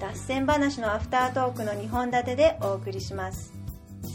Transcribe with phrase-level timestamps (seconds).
[0.00, 3.52] 脱線話のアフタートークの2本立てでお送りします。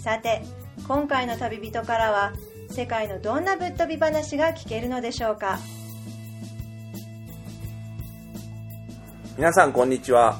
[0.03, 0.41] さて
[0.87, 2.33] 今回の旅人からは
[2.69, 5.59] 世界のどんなぶっ飛び話が聞けるのでしょうか？
[9.37, 10.39] 皆さんこんにちは。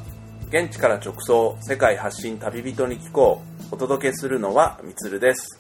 [0.50, 5.60] 現地から直送世界発信旅人に聞こうお届けするのはみつるです。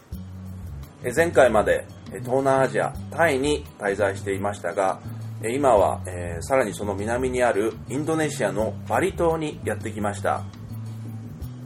[1.04, 1.86] え前回まで
[2.22, 5.00] 東南アジアタイに滞在していましたが
[5.46, 10.44] 今は、えーさらにその南にあるインドネシアのバリ島にやってきました。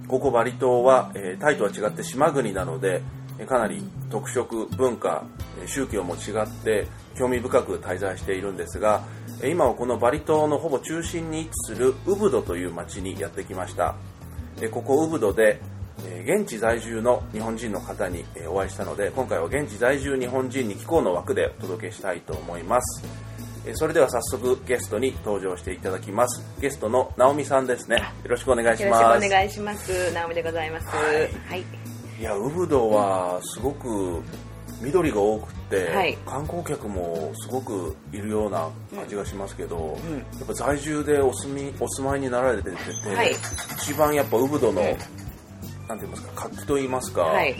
[0.07, 3.01] ここバリ島は、えータイとは違って島国なので
[3.47, 5.25] かなり特色文化
[5.67, 9.03] 宗教も違って興味深く滞在しているんですが
[9.43, 13.95] 今はこのバリ島のほぼ中心に位置するウブドという町にやってきました。
[14.71, 15.61] ここウブドで
[16.23, 23.26] 現地在住の日本人の方にお会いしたので今回は現地在住日本人に気候の枠でお届けしたいと思います。
[23.75, 26.43] それでは早速ゲストに登場していただきます。
[26.59, 27.97] ゲストの直美さんですね。
[28.23, 30.13] よろしくお願いしよろますしくお願いします。
[30.13, 30.87] 直美でございます。
[30.87, 31.15] はい。
[31.49, 31.65] はい。
[32.19, 34.21] いやウブドはすごく
[34.81, 36.17] 緑が多くて、はい。
[36.25, 40.13] 観光客もすごくいるような感じがしますけど、ん。
[40.39, 42.75] やっぱ在住でお住みお住まいになられてて、
[43.15, 43.35] はい。
[43.77, 44.87] 一番やっぱウブドの、うん。
[45.87, 47.55] なんて言いますか活気と言いますか、はい。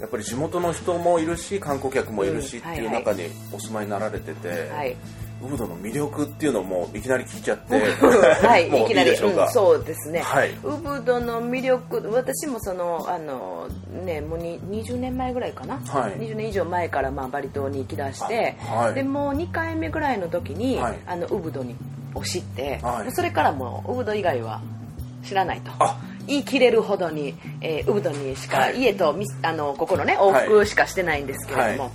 [0.00, 4.96] やっぱり地元の人もいるし観光客もいるしうんっていう中にお住まいになられてて、はい。
[5.42, 8.68] ウブドの魅力っていうのもいきなり聞いちゃって、はい。
[8.68, 10.20] いきなり、でしょうんそうですね。
[10.20, 10.50] はい。
[10.62, 13.68] ウブドの魅力、私もその、あの、
[14.04, 15.80] ね、もうに20年前ぐらいかな？
[15.86, 16.12] はい。
[16.14, 18.94] 20年以上前から、まあ、バリ島に行き出して、あはい。
[18.94, 20.98] で、もう2回目ぐらいの時に、はい。
[21.06, 21.74] あの、ウブドに、
[22.14, 23.12] を知って、はい。
[23.12, 24.60] それからもう、ウブド以外は
[25.24, 25.70] 知らないと。
[25.78, 25.98] あ。
[26.26, 28.80] 言い切れるほどに、えーウブドにしか、はい。
[28.80, 31.92] 家とみあのここのね往復しかしてないんですけれども、はい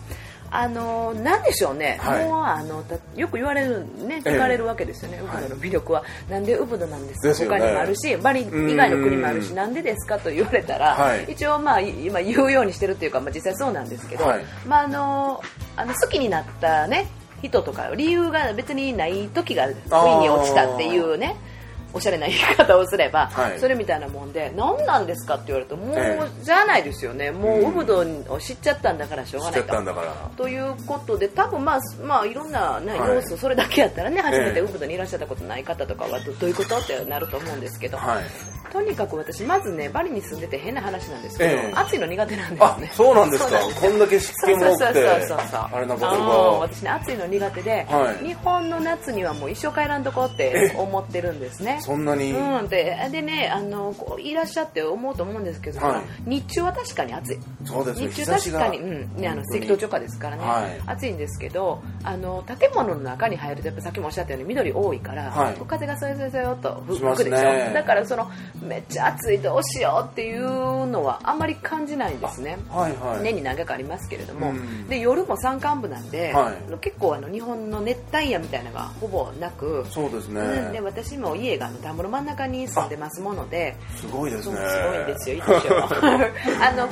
[0.57, 2.25] あのなんでしょうね、はい。
[2.25, 4.29] もうあのたよく言われるねええ。
[4.31, 7.57] 聞かれるわけですよね、ウブドの魅力は、なんでウブドなんですか？
[7.57, 7.59] ね。
[7.59, 11.25] 他にもあるしバリ以外の国もあるしなんでですかと言われたら、はい。
[11.31, 14.45] 一応まあい今言うようにしてるっていうか、まあ、実際そうなんですけど、はい。
[14.65, 15.41] まああの
[15.75, 17.07] あの好きになったね
[17.41, 21.35] 人とか理由が別にない時が不意に落ちたっていうね
[21.95, 23.59] おしゃれな言い方をすれば、はい。
[23.59, 27.31] それみたいなもんで何なんですかって言われるともう、えじゃないですよね。
[27.31, 27.69] もううん。
[27.69, 30.44] ウブドを知っちゃったんだからしょうしがないと。
[30.44, 33.16] ということで多分まあまあいろんな、ねはい。
[33.16, 38.23] 要素それだけやったらね初めてええウブドにいらっしゃったことない方とかはどどういうことってなると思うんですけど、はい。
[38.73, 41.73] とにかく私まずねバリに住んでて変な話なんですけど、ええ。
[41.75, 42.91] 暑いの苦手なんですあね。
[42.94, 43.57] そうなんですか。
[43.79, 46.00] こんだけ湿気も多くてそうそうそうそうあれなん
[46.59, 48.25] 私ね暑いの苦手で、はい。
[48.25, 56.29] 日本の夏にはもう一生帰らんとこって思ってるんですねそんなに、うん、ででねあのこういらっしゃって思うと思うんですけど、はい。
[56.29, 57.38] 日中は確かに暑い。
[57.63, 58.07] そうですね。
[58.09, 60.81] 日中確かに、うんね、あの赤道直下ですからね、はい。
[60.88, 65.56] 暑いんですけどあの建物の中に入るとやっぱさっきもおっしゃったように緑多いから、はい。
[65.68, 68.31] 風がそよそよそよっと吹くでしょ、だからその
[68.63, 72.57] めっちゃ暑いどうしようっていうのはあんまり感じないんですね。
[72.69, 73.24] はいはい。
[73.24, 74.88] 年に何回かありますけれども、うん。
[74.88, 76.78] で夜も山間部なんで、はい。
[76.79, 84.55] 結構あの日本の熱帯夜みたいなのがほぼなく、そうですね、うんで私も家があの田んぼの真ん中に住んでますものですごいですね。
[84.55, 85.77] すごいんですよいいでしょ
[86.63, 86.89] あの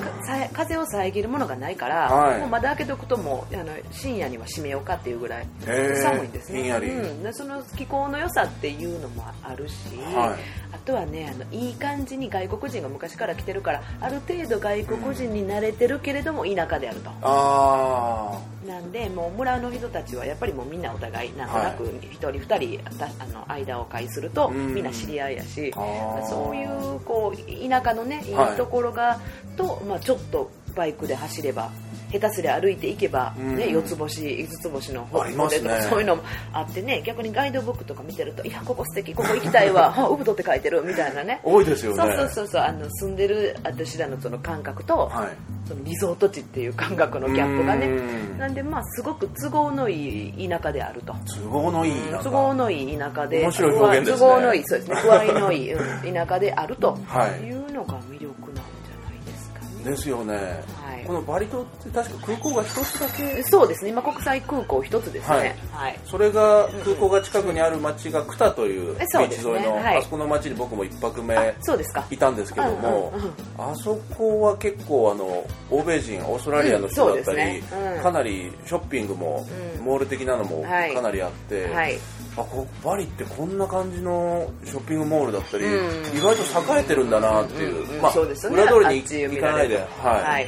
[0.52, 2.40] 風を遮るものがないから、はい。
[2.40, 6.70] もう窓開けとくともうあの深夜には閉めようかっていうぐらい寒いんですね。
[6.70, 9.74] うん、でその気候の良さっていうのもあるし、
[10.16, 17.12] はいあとはねあのいい感じに外国人が昔から来てるからある程度外国人に慣れてるけれども田舎であると。
[17.22, 24.74] あなんでもう村の人たちはやっぱりもうみんなお互いなんとなく一人二人たあの間を介するとうん。
[24.74, 26.26] みんな知り合いやしあー。
[26.26, 28.32] そういうこう田舎のねい。
[28.32, 29.20] いはいところが
[29.58, 31.72] と、まあ、ちょっとバイクで走れば
[32.14, 33.74] 下手すりゃ歩いていけば、ねうん。
[33.74, 36.24] 四つ星五つ星のホテルとかそういうのも
[36.54, 41.42] あってね逆にガイドブックとか見てるといやここ素敵ここ行きたいわ あウブドって書いてるみたいなね。
[41.44, 41.98] 多いですよね。
[41.98, 45.28] そうそうそうそうあの住んでる私らのその感覚と、はい。
[45.68, 47.88] そのリゾート地っていう感覚のギャップがね。
[47.88, 48.38] うん。
[48.38, 51.16] なんでまあすごく都合のいい田舎であると。
[51.42, 51.94] 都合のいい
[52.24, 54.28] 都合のいい田舎で面白い表現ですね。
[54.28, 55.02] 都合のいいそうですね。
[55.04, 57.46] 具合のいい、うん田舎であると はい。
[57.46, 59.92] いうのが魅力なんじゃないですかね。
[59.92, 61.04] ですよね、はい。
[61.06, 63.92] このバリ島って確か空港が一つだけそうですね。
[63.92, 65.56] 今国際空港一つですね。
[65.72, 69.98] はい、それが空港が近くにある町がクタというビえそうですーチ沿いの、ねはい。
[69.98, 72.06] あそこの町に僕も一泊目あそうですか。
[72.12, 77.64] いたんですけども、うんうんうんあそこは結構あの欧米人オーストラリアの人だったり、うんね。
[77.98, 78.04] うん。
[78.04, 79.46] かなりショッピングも、
[79.78, 79.86] うん。
[79.86, 80.94] モール的なのもはい。
[80.94, 81.98] かなりあって、はい。
[82.36, 86.18] あこバリってこんな感じのショッピングモールだったり、うん。
[86.18, 88.64] 意外と栄えてるんだなっていう、うんうんまあ、そうですよね。
[88.64, 89.86] 裏通りに行からないで、はい。
[90.24, 90.48] はい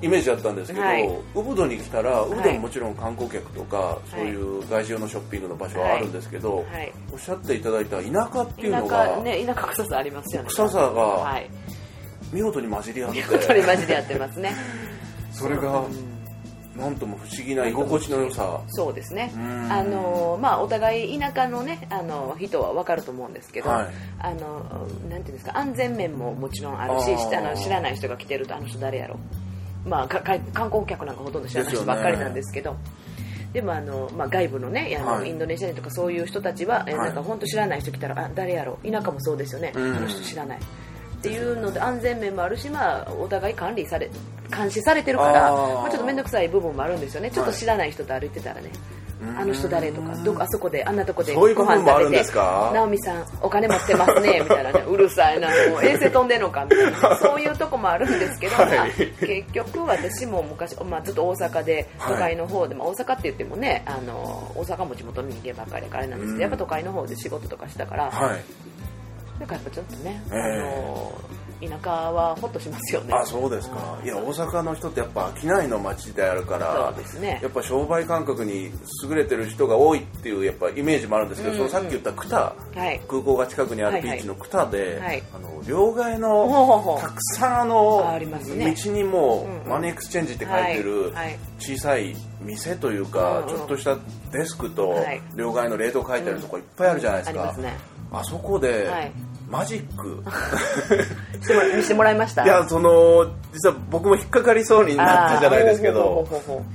[0.00, 1.08] イメージだったんですけど、はい。
[1.34, 6.92] ウブドに来たらウブドはいももちろん観光客とか、そういう外需用のショッピングの場所はあるんですけど、はい。
[7.12, 10.48] おっしゃっていただいた田舎っていう田のが、舎ね田舎臭さありますよね。
[10.48, 11.50] 臭さがはい。
[12.32, 14.52] 見事に混じり合って、見事にマジでやってますね。
[15.32, 15.82] それが
[16.76, 18.60] なんとも不思議な居心地の良さ。
[18.68, 19.32] そうですね。
[19.34, 19.72] うん。
[19.72, 23.86] あのまあお互い田舎のねあの人は分かると思うんですけど、はい。
[24.20, 29.18] あのなんていうんですか安全面ももちろんあるしあの知らない人が来てるとあの人誰やろ
[29.88, 32.76] まあかか観光客なんかほとんど知らない人ばっかりなんですけど。
[33.52, 35.30] でもあの、まあ、外部のねあの、はい。
[35.30, 37.06] インドネシア人とかそういう人たちは、えはい。
[37.06, 38.78] なんか本当知らない人来たらあ誰やろ？
[38.84, 39.96] 田舎もそうですよね、うん。
[39.96, 40.58] あの人知らない。
[40.58, 44.08] っていうので安全面もあるし、まあ、お互い管理され
[44.54, 47.30] 監視されてるからまあ、ちょっと面倒くさい部分もあるんですよね。
[47.30, 48.70] ちょっと知らない人と歩いてたらね、
[49.36, 54.72] あの人誰とかどこあそこであんなとこでご飯食べて直美さんお金持ってますねみたいな。
[54.72, 57.16] ねうるさいなもう衛星飛んでんのかみたいな。
[57.18, 58.76] そういうとこもあるんですけど、はい。
[58.76, 58.86] まあ
[59.20, 66.40] 結局私も昔、まあ、ずっと大阪ではい都会の方で、まあ、大阪って言ってもねあの大阪も地元の人間ばっかりだからあれなんですけど、うん。
[66.42, 68.40] やっぱ都会の方で仕事とかしたから、はい。
[69.40, 70.38] なんかやっぱちょっとね、ええ。
[70.38, 71.12] あの
[71.60, 73.12] 田舎はホッとしますよね。
[73.14, 73.98] あそうですか。
[74.04, 77.40] いや大阪の人ってやっぱ商いの街であるからそうですね。
[77.42, 78.70] やっぱ商売感覚に
[79.08, 81.68] 優れてる人が多いっていうやっぱイメージもあるんですけど、うんうん。
[81.68, 83.00] そのさっき言ったクタはい。
[83.08, 85.22] 空港が近くにあるビーチのクタで、はい。
[85.34, 89.68] あの両替のたくさんあの道にもうんうん。
[89.68, 91.12] money exchange って書いてるはい。
[91.12, 91.38] はい。
[91.58, 93.48] 小さい店というか、うんうん。
[93.48, 93.96] ちょっとした
[94.32, 95.20] デスクとはい。
[95.34, 97.76] 両替のレート書いてあるとこいっぱいあるじゃないですか、ありますね。
[98.10, 99.12] あそこで、はい。
[99.50, 100.22] マジック
[101.76, 102.44] 見せてもらいました？
[102.44, 106.26] いやその実は僕も引っかかりそうになったじゃないですけど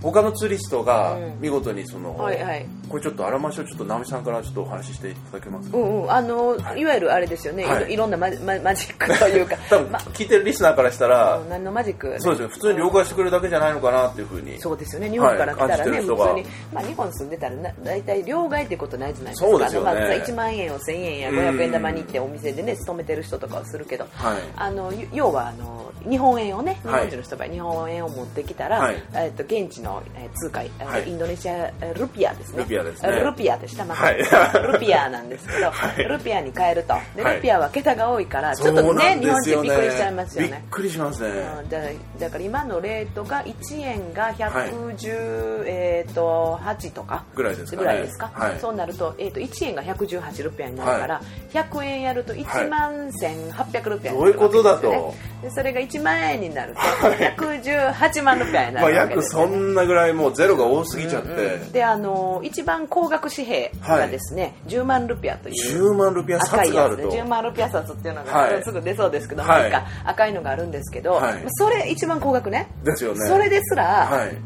[0.02, 1.34] 他のツーリストがうん。
[1.40, 2.66] 見事にその、はいはい。
[2.88, 5.70] これちょっとあらましをちょっと直美さんからちょっとお話ししていただけます。
[5.70, 7.94] か、うんうん、あの、い、わゆるあれですよね、はい。
[7.94, 9.58] いろんなマジママジックというか。
[9.70, 12.50] 多分ま聞いてるリスナーからしたら、何のマジック、そうですよ。
[12.50, 15.10] 普通に了解してくれるだけじゃないのかなっていうふうにそうですよね。
[15.10, 19.50] 日本から来たらね、はい普通に、まあ、日本住んでたらな大体両替ってことないじゃないですか。
[19.50, 19.86] そうですよね。
[19.86, 27.02] まあ、1万円を1000円やうん500円玉に行ってお店でね勤めてる人とかはするけど、はいあのゆ要はあの日本円をね日はい。
[27.02, 29.04] 本人の人が日本円を持ってきたら、はい。
[29.16, 32.60] えっと現地のえー通貨、えーはいインドネシアえールピアですね。
[32.64, 33.10] ルピアですね。
[33.12, 34.18] ルピアって下まはい。
[34.74, 36.04] ルピアなんですけど、はい。
[36.04, 36.96] ルピアに変えると。
[37.16, 37.36] ではい。
[37.38, 41.78] ルピアは桁が多いから、ちょっとそうなね日本人びっくりしちゃいますよびっねくりしますね、うんだ
[42.20, 47.78] だから今のレートが1円が110、えー、と8とかぐらいですかね。
[47.78, 48.60] ぐらいですか、はい。
[48.60, 51.22] そうなると,、えー、と1円が118ルピアになるから、
[51.54, 55.14] 100円やると1万1800ルピアになることだと。
[55.42, 56.80] でそれが1万円になると
[57.44, 67.12] 118万ルピアになまあ、るわけ約そんなぐらいもうゼロが多すぎちゃって、であの一番高額紙幣がですね、10万ルピアという10万ルピア札があると。
[67.12, 68.64] 10万ルピア札っていうのが、はい。
[68.64, 71.44] すぐ出そうですけど、はいなんか赤いのがあるんですけど、はい。
[71.50, 72.70] それ一番高額ね。
[72.84, 73.28] ですよね。
[73.28, 74.38] それですら、はい。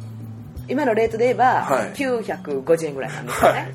[0.68, 1.94] 今のレートで言えば、はい。
[1.94, 3.74] 950円ぐらいなんですよね、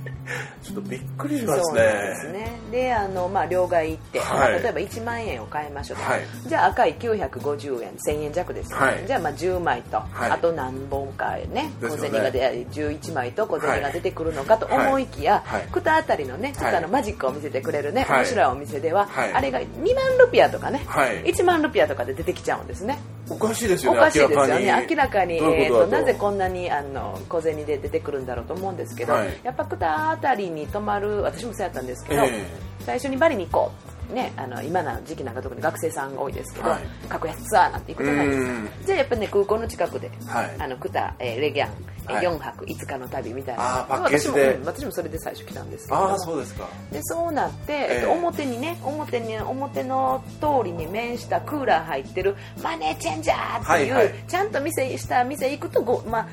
[0.63, 2.61] ちょっとびっくりしますそうねなんですね。
[2.71, 4.39] であの、まあ、両替行って、はい。
[4.39, 6.23] まあ例えば1万円を買いましょうと、はい。
[6.47, 8.73] じゃあ赤い950円1000円弱です。
[8.73, 9.07] よね、はい。
[9.07, 10.31] じゃあまあ10枚と、はい。
[10.31, 15.69] あと何本かね小銭がで11枚と小銭が出てくるのかと思いきや、はい。
[15.85, 18.19] あたりのねちょっとあの、マジックを見せてくれるね、はい。
[18.21, 19.33] 面白いお店では、はい。
[19.33, 21.25] あれが2万ルピアとかね、はい。
[21.25, 22.99] 1万ルピアとかで出てきちゃうんですね
[23.33, 24.87] おかしいですよねおかしいですよね。
[24.89, 29.41] 明明らかにえー、となぜこんなにあの小銭で出てくるんだろうと思うんですけど、はい。
[29.43, 32.47] やっぱクタあたりに泊まる私もそうやったんですけど、ええ。
[32.85, 36.83] 最初にバリに行こうね、あの今の時期なんか特に学生さんが多いですけど、はい。
[37.09, 38.45] 格安ツアーなんて行くじゃないですか。
[38.45, 38.69] うん。
[38.87, 40.57] じゃあやっぱね空港の近くで、はい。
[40.59, 41.71] あのクタ、えーレギャン、
[42.09, 42.27] えーはい。
[42.27, 43.81] 4泊5日の旅みたいな。
[43.81, 44.41] あーパッケージで。
[44.41, 45.97] 私も,、うん、私もそれで最初来たんですけど。
[45.97, 46.69] ああそうですか。
[46.91, 54.15] でそうなって、ええ表にね表に表の通りに面したクーラー入ってるマネーチェンジャーっていう、はいはい。
[54.29, 56.29] ちゃんと店した店行くとごまあ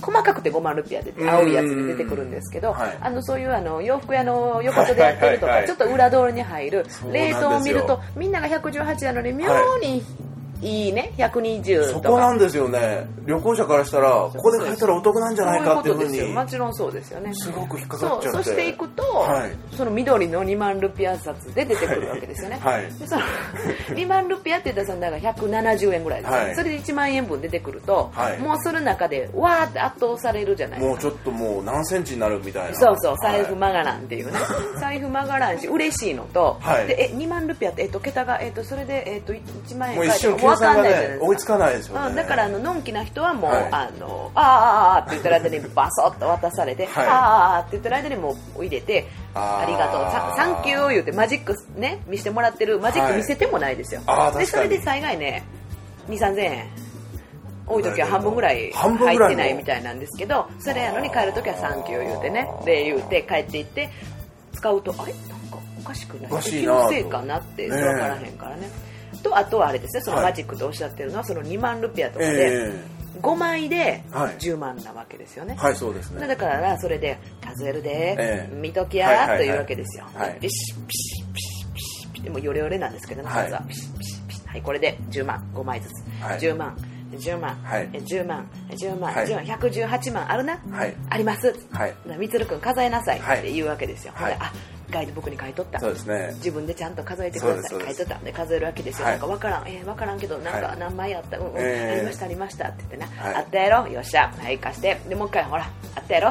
[0.00, 1.28] 細かくて5万ルピアでうん。
[1.28, 2.98] 青いやつで出てくるんですけど、はい。
[3.00, 9.46] あのそういうあの洋服屋の横とでやってるとか、ちょっと裏通りに入る冷凍を見るとみんなが118なのに妙
[9.78, 10.02] に
[10.60, 11.12] いいね。
[11.16, 13.06] 120そこなんですよね。
[13.26, 16.22] 旅行者からしたらここで買えたらお得なんじゃないかっていうふうに。
[16.32, 17.32] もちろんそうですよね。
[17.34, 18.30] すごく引っかかっちゃって。
[18.30, 19.76] そうそしていくと、はい。
[19.76, 22.92] その緑の2万ルピア札で出てくるわけですよね、はい。
[22.92, 23.22] でその
[23.94, 26.54] 2万ルピアって言ったらだから170円ぐらいですはい。
[26.56, 28.38] それで1万円分出てくると、はい。
[28.38, 31.08] もうその中でわーって圧倒されるじゃないですか。
[31.08, 32.74] もうちょっともう何センチになるみたいな。
[32.74, 34.38] そうそう財布はい曲がらんっていうね、
[34.80, 36.86] 財布曲がらんし嬉しいのと、はい。
[36.86, 41.24] でえ2万ルピアって、えっと、桁が、えっと、それで、えっと、1万円もう一瞬計もうわかんないじゃないですか。
[41.24, 42.06] ね追いつかないですよね。
[42.08, 43.68] うん、だからあののんきな人はもう、はい。
[43.70, 47.06] あのあーあって言ってる間に バソッと渡されて、はい。
[47.06, 54.02] あーあーって言ってる間にもう入れてありがとうササンキュー言うてマジックね見せてもらってるマジック見せてもないですよ、
[54.36, 55.44] でそれで大概ね
[56.08, 56.68] 2 3 0円。
[57.70, 63.90] 多い時は半分ぐらい入ってないみたいなんですけどそれやのに帰る時は「サンキュー」言うてねで言うて帰っていって
[64.54, 65.12] 使うとあれ？
[65.28, 66.42] なんかおかしくない？
[66.42, 68.70] 気のせいかなって分からへんからね
[69.28, 70.26] とあとはあれですねそのはい。
[70.26, 74.36] マジックとおっしゃってるのはその2万ルピアとかでえ5枚ではい。
[74.36, 76.26] 10万なわけですよね、えはいそうですね。
[76.26, 78.54] だからそれで数えるで、ええ。
[78.54, 83.44] 見ときはいはいはいやというわけですよ、はいピシッピシッピシッピシッピでもヨレヨレなんですけどね、はい。
[83.46, 83.60] 数は。
[83.62, 84.42] ピシッピシッピシ。
[84.42, 86.38] ッはいこれで10万5枚ずつ、はい。
[86.38, 86.76] 10万
[87.10, 87.88] 10万、はい。
[87.92, 89.26] え10万10万、はい。
[89.26, 90.94] 10万118万あるな、はい。
[91.10, 91.54] あります。
[91.72, 91.94] はい。
[92.18, 93.38] みつるくん数えなさいはい。
[93.38, 94.36] って言うわけですよ、はい。
[94.38, 94.52] あ
[94.90, 95.78] ガイドブックに書いとった。
[95.80, 96.32] そうですね。
[96.36, 97.80] 自分でちゃんと数えてください。
[97.80, 98.16] 書いとった。
[98.16, 99.14] んで数えるわけですよ、はい。
[99.14, 99.68] なんか分からん。
[99.68, 101.92] えー、分からんけどなんかはい何枚あった、うんうん、えー。
[101.92, 103.34] ありましたありましたって言ってな、はい。
[103.34, 103.88] あったやろ？
[103.88, 104.32] よっしゃ。
[104.38, 105.00] はい貸して。
[105.08, 105.70] でもう一回ほら。
[105.94, 106.26] あったやろ？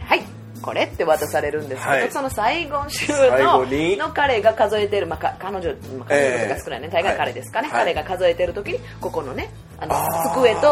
[0.00, 0.22] はい
[0.62, 2.10] これって渡されるんですけど、はい。
[2.10, 3.64] その最後週最の
[4.08, 7.80] の彼が数えてる、まあ、か彼女、まあ、彼女とか少ないね、えー大概彼ですかね、はい。
[7.80, 10.68] 彼が数えてる時にここのねあの机と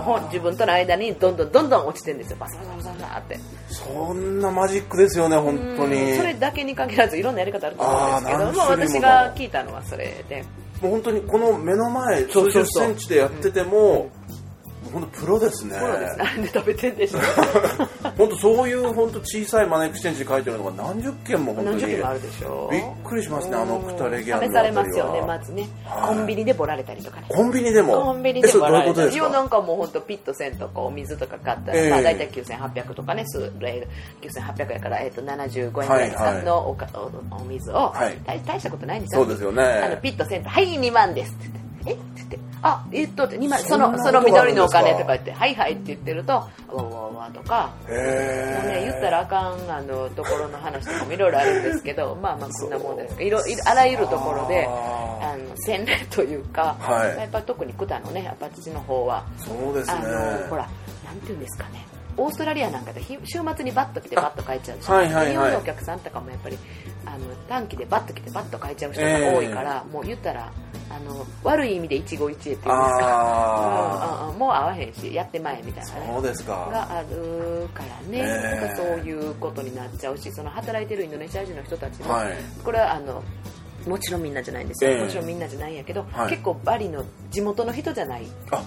[0.00, 2.36] 本自分との間にどんどんどんどん落ちてるんですよ。
[2.38, 3.38] バサバサバサバサって。
[3.68, 6.12] そんなマジックですよね本当に。
[6.12, 10.44] うんそれだけに限らずいろんなやり方あると思うんですけども私が聞いたのはそれで。
[10.82, 14.10] もう本当にこの目の前数十センチでやってても
[14.92, 15.78] 本当プロですね。
[15.78, 16.16] プロです。
[16.18, 17.22] なんで食べてんでしょう
[18.18, 25.68] 本当そういう本当小さいマネークチェンジで書いてるのが何十件も本当に何十件もあるでしょびっくりしますねあのクタレギャンの試されますよねまずね。
[25.84, 26.16] はい。
[26.16, 27.26] コンビニでボラれたりとかね。
[27.28, 28.02] コンビニでも。
[28.02, 28.84] コンビニでボラれたり。
[28.84, 29.28] いやことですか？
[29.30, 31.90] なんかもう本当ピットせんとかお水とか買ったら、ええ。
[31.90, 33.86] まあ大体9800とかね数レ
[34.20, 39.62] 9800やから、えっと75円ぐらいですか、はいはいのおかおお水を、はい大大したことないんですよそうですよね。
[39.62, 41.56] あのピットせんと「はい2万です」って言っ
[41.86, 41.94] て「え？
[41.94, 46.32] っ?」て言って「あえっと」って2万そのその緑のお金ことか言って「はいはい」って言ってると
[46.72, 53.16] 「わわわ」とかもうね、へ言ったらあかんあのところの話とかもいろいろあるんですけどまあまあこんなもんです。
[53.16, 57.18] けどいろいろあらゆるところでああの洗礼というか、はい。
[57.18, 59.94] やっぱ特にクタのねやっぱ父の方はそうですね。
[59.94, 60.68] あのほら
[61.04, 65.30] なんていうんですかねオーストラリアなんかでひ週末にバッと来てバッと帰っちゃうでしょ、はいはいはい。
[65.30, 66.58] 日本のお客さんとかもやっぱり
[67.06, 70.52] あの短期でバッと来てバッと帰っちゃう人が多いから、もう言ったら
[70.90, 72.72] あの悪い意味で一期一会っていうんですか。
[72.72, 76.10] あうんうんうんもう会わへんしやってまえみたいなね。
[76.12, 76.68] そうですか。
[76.72, 78.60] があるからね、ええ。
[78.60, 82.32] なんかそういうことになっちゃうしその働いてるインドネシア人の人たちも、はい。
[82.64, 83.22] これはあの
[83.86, 85.02] もちろんみんなじゃないんですよ、ええ。
[85.02, 86.30] もちろんみんなじゃないんやけど、はい。
[86.30, 88.26] 結構バリの地元の人じゃない。
[88.50, 88.62] あ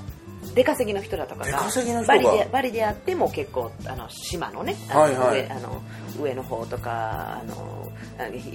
[0.55, 1.59] 出稼ぎの人だとか出が。
[2.07, 5.41] バリでバリであっても結構あの島のねあの、はいはい。
[5.41, 5.81] 上あの
[6.21, 7.91] 上の方とかあの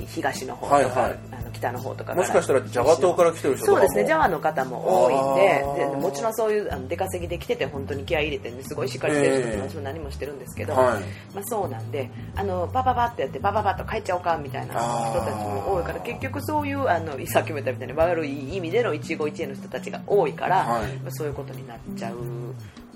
[0.06, 1.18] 東の方とか、はいはい。
[1.32, 11.02] あの北の方とかもしかしたらジャワ島から来てる人そうですねジャワの方も多いんでもちろんそういうあの出稼ぎで来てて本当に気合い入れてねすごいしっかりしてる人ええも私も何もしてるんですけど、はい。
[11.34, 20.96] まあ、そうなんであのバババってやってバババッと帰っちゃおうかみたいな人たちも多いから結局そういうあのさっきも言ったみたいに悪い意味での一期一会の人たちが多いから、はい。
[20.98, 22.14] まあ、そういうことになっちゃう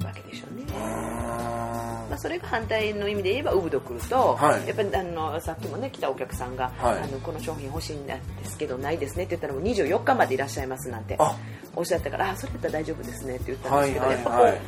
[0.03, 0.65] わけでしょうね。
[0.73, 4.67] あまあ、それが反対の意味で言えばウブド来ると、はい。
[4.67, 6.99] やっぱりあのさっきもね来たお客さんが、はい。
[7.03, 11.37] あのこの商品欲しいんですけどないですねって言ったらもう24日までいらっしゃいますなんてあ。
[11.77, 14.61] おっしゃったからあそれだったら大丈夫ですねって言ったんはですけど、いはいやっぱこう、はい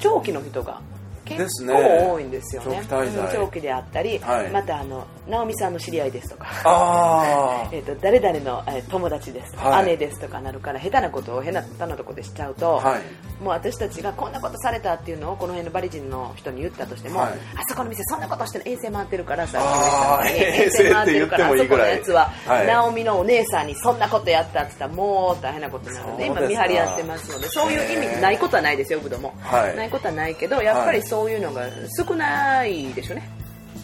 [0.00, 0.80] 長期の人が
[1.24, 2.82] 結構多いんですよね。
[2.82, 3.24] 長期滞在。
[3.24, 4.50] うん長期であったり、はい。
[4.50, 6.46] またあの直美さんの知り合いですとか。
[6.64, 9.86] あえー、 と誰々の、えー友達ですとか、はい。
[9.86, 13.42] 姉ですとかなるから下手なことを下手なとこでしちゃうと、はい。
[13.42, 17.30] もう私たちがこんなことされたっていうのをこの辺のバリ人の人に言ったとしても、はい。
[17.30, 17.34] あ
[17.68, 22.66] そこの店そんなことしてる衛星回ってるからさ衛星回ってるからあそこのやつは、はい。
[22.66, 29.76] 直美のお姉さんにそんなことやったって言ったらもう大変なことになるので今見張りやってますのでそういう意味ないことはないですよブドも、はい。
[29.76, 33.28] ないことはないけどやっぱりそういうのが少ないでしょうね、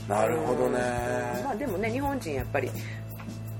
[0.09, 0.79] なるほどね。
[1.45, 2.71] まあでもね日本人やっぱり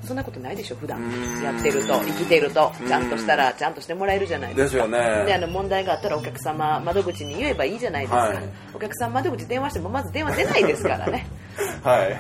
[0.07, 0.99] そんなことないでしょ普段。
[0.99, 1.43] うん。
[1.43, 2.73] やってると生きてると。
[2.81, 8.39] うんちゃんとしたらちゃんとしてもらえるじゃないでですすよかであねの問題があったらお客様窓口に言えばいいじゃないですか、はい。
[8.73, 11.27] お客様窓口電話してもまず電話出ないですからね。
[11.85, 12.13] はい。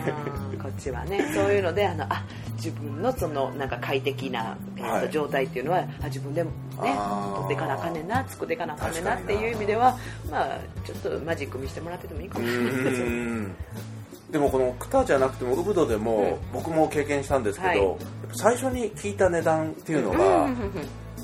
[0.43, 2.25] うんこっちはねそういうのであのあ
[2.57, 5.11] 自分のそのなんか快適な、えーとはい。
[5.11, 6.51] 状態っていうのはあ自分でも
[6.83, 6.95] ね
[7.37, 9.97] 取っていかなあかんねんな作っていかなあかんねんなっていう意味では
[10.31, 12.49] まあちょっとマジック見せてもらっててもいいかうも。
[12.49, 13.55] しれないですん。
[14.31, 17.99] でもこのクタじゃなくてもウブドでも僕も経験したんですけど、はい。
[18.35, 20.19] 最初に聞いた値段っていうのが、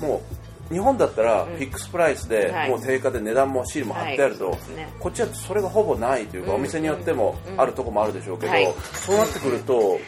[0.01, 0.21] もう
[0.71, 1.55] 日本だったらうん。
[1.55, 2.69] フィックスプライスではい。
[2.69, 4.57] もう定価で値段もシールも貼ってあると、
[4.99, 6.55] こっちはそれがほぼないというか、うん。
[6.57, 7.61] お店によってもうん。
[7.61, 8.73] あるとこもあるでしょうけど、はい。
[8.93, 9.99] そうなってくると、もう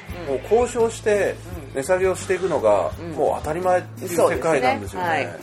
[0.52, 1.36] 交渉して
[1.76, 3.12] 値下げをしていくのがうん。
[3.12, 5.36] もう当たり前っていう世界なんですよね。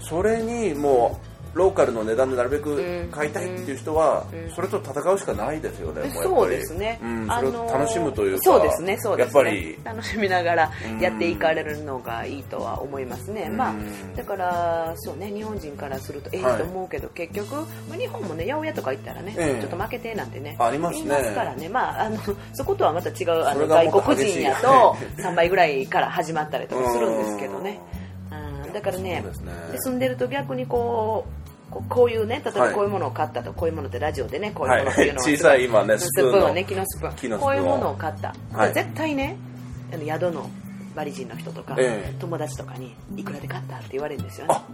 [0.00, 3.08] それにもうローカルの値段でなるべくうん。
[3.10, 4.54] 買いたいっていう人はうん。
[4.54, 6.28] それと戦うしかないですよね、もうやっぱり。
[6.28, 9.40] そうですね、うん、あそれを楽しむというか、そうですねそうですね。
[9.40, 9.78] やっぱり。
[9.84, 13.56] 楽しみながらやっていかれるのがいいとは思いますね、うん。
[13.56, 13.74] まあ
[14.16, 16.58] だからそうね日本人からするとええはい。
[16.58, 17.54] と思うけど、結局、
[17.88, 19.60] まあ、日本もね八百屋とか行ったらね、ええ。
[19.60, 21.08] ちょっと負けてなんてねありますね。
[21.08, 21.68] ますからね。
[21.68, 22.18] まああの
[22.54, 27.80] そことはまた違うあの外国人やと3倍ぐらいから始まったりとかするんですけどね、
[28.64, 29.22] うん、だからねね。
[29.72, 31.41] で住んでると逆にこう
[31.72, 32.74] こうこういうね例えばはい。
[32.74, 37.38] こういうものを買ったと、こういうものってラジオでねこういうものっていうのははい小さい今ねススプーンね木のスプーン。
[37.40, 38.74] こういうものを買った、はい。
[38.74, 39.36] 絶対ね
[39.92, 40.50] あの宿の
[40.94, 42.14] バリ人の人とか、ええ。
[42.20, 44.54] 友達とかにいくらで買ったって言われるんですよね。
[44.54, 44.64] あ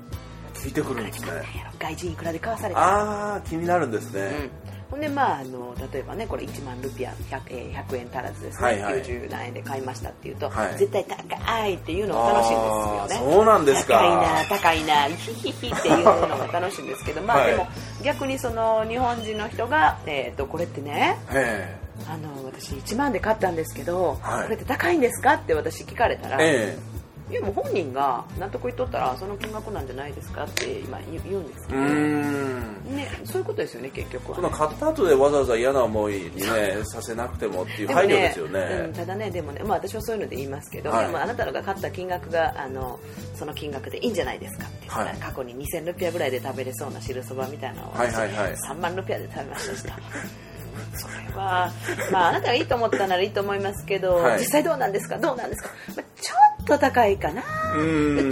[0.54, 1.30] 聞いてくるんですね。
[1.78, 9.02] 外人いくらで買わされたああ気になるんですね、うんほんでまああの例えばねこれ1万ルピア 100, えー100円足らずですね、はいはい。
[9.02, 10.78] 90何円で買いましたっていうと、はい。
[10.78, 13.32] 絶対高いっていうのが楽しいんですよね。
[13.34, 13.98] そうなんですか。
[13.98, 17.50] 高いな高いなヒヒヒっていうのが楽しいんですけどまあはい。
[17.50, 17.66] でも
[18.02, 21.76] 逆にその日本人の人が、えー、とこれってねえ
[22.08, 24.42] あの私1万で買ったんですけど、はい。
[24.44, 26.97] これって高いんですかって私聞かれたら、ええ
[27.30, 38.60] いやもう本人が納得いっとったらその金額なんじゃないですかって今言うんですけど、ね、そういうことですよね結局はその買った後でわざわざ嫌な思いにねさせなくてもっていう配慮ですよね。
[38.86, 41.06] うん、ただねでもね、まあ、私はそういうので言いますけど、はい。
[41.06, 42.98] でもあなたのが買った金額があの
[43.34, 45.16] その金額でいいんじゃないですかってはい。
[45.18, 48.54] 過去に2000ルピアぐらいで食べれそうな汁そばみたいなのを、はいはいはい。
[48.54, 49.98] 3万ルピアで食べました。
[50.94, 51.70] それは、
[52.12, 54.38] まあ、あなたがいいと思ったならいいと思いますけど、はい。
[54.38, 55.18] 実際どうなんですか？
[55.18, 56.38] どうなんですか、まあ、ちょっ
[56.68, 57.42] と高いかな。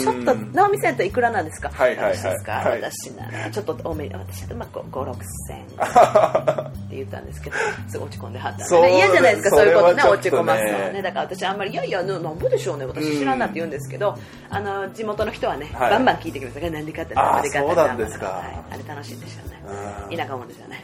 [0.00, 1.70] ちょっと直美さんやったらいくらなんですか？
[1.70, 2.16] はいはいはい。
[2.16, 2.80] 私ですか、はい。
[2.80, 3.50] 私なら。
[3.50, 5.16] ちょっと多め私だとまあ5 6
[5.48, 5.58] 千。
[5.66, 7.56] って言ったんですけど
[7.88, 10.08] すごい落ち込んではったんで、ね、嫌じゃないですかそういうことねね。
[10.08, 11.02] 落ち込ますのはね。
[11.02, 12.86] だから私あんまりいやいやななんぼでしょうね。
[12.86, 14.16] 私知らんなって言うんですけど
[14.48, 15.90] あの地元の人はね、はい。
[15.90, 18.26] バンバン聞いてきますからなんで買ったあーなんで買ったそうなんですか。
[18.26, 19.62] はい、あれ楽しいんですよね。
[20.10, 20.16] うん。
[20.16, 20.82] 田舎もんですよね。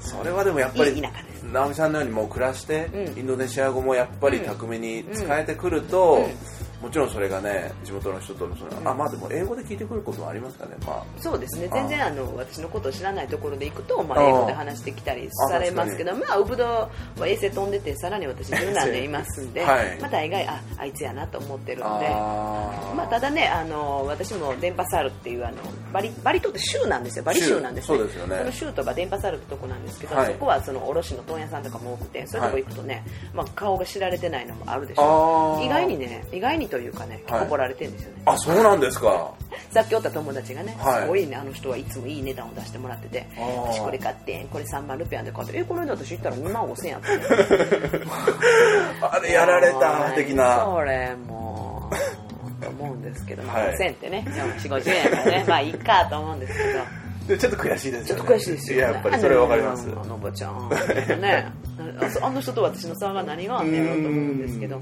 [0.00, 1.02] それはでもやっぱり
[1.50, 3.18] 直美さんのようにもう暮らして、うん。
[3.18, 6.30] インドネシア語もやっぱり巧みに使えてくると、うん
[6.84, 8.88] もちろんそれがね地元の人とのその、うん。
[8.88, 10.76] あまあでも英語で聞いてくることもありますかね。
[10.86, 11.68] まそうですね。
[11.70, 16.90] あ全然あの私のことを知らないところで行くと、まあ、英語で話してきたりされますけどまあウブドは
[17.26, 19.98] 衛星飛んでてさらに私十何年いますんで、はい。
[19.98, 21.84] まあ、大概ああいつやなと思ってるんで。
[21.84, 25.56] まあ、ただねあの私も電波サールっていうあの
[25.90, 27.24] バリバリ島って州なんですよ。
[27.24, 27.96] バリ州なんですね。
[27.96, 28.38] 州そうですよね。
[28.38, 30.26] その州とか電波サールってとこなんですけど、はい。
[30.26, 35.64] そこはその卸の問屋さんとかも多くてそういうとこ行くとね、まあ、顔が知られてないのもあるでしょあー。
[35.64, 37.22] 意外にね意外にというかねはい。
[37.22, 39.32] 結構来られてるんですよね、あそうなんですか。
[39.70, 41.02] さっきおった友達がね、はい。
[41.02, 48.06] すごいねあの人はいつもいい値段を出してもらってて私これ買ってこれ3万ルピアで買ってえこれだと知ったら2万5千円やって
[49.06, 50.64] あれやられた的な。
[50.64, 56.80] それもうと思うんですけど、 まあはい5千ってね4 5 0円やからね まあいいかと思うんですけど。
[57.28, 58.20] でちょっと悔しいですよね。
[58.20, 59.88] ちょっと悔しいですよ、ね、ややっぱりそれわかります。
[59.88, 60.68] あのおばちゃん。
[61.20, 61.46] ね
[62.20, 64.80] あの人と私の差が何があんねやろうと思うんですけど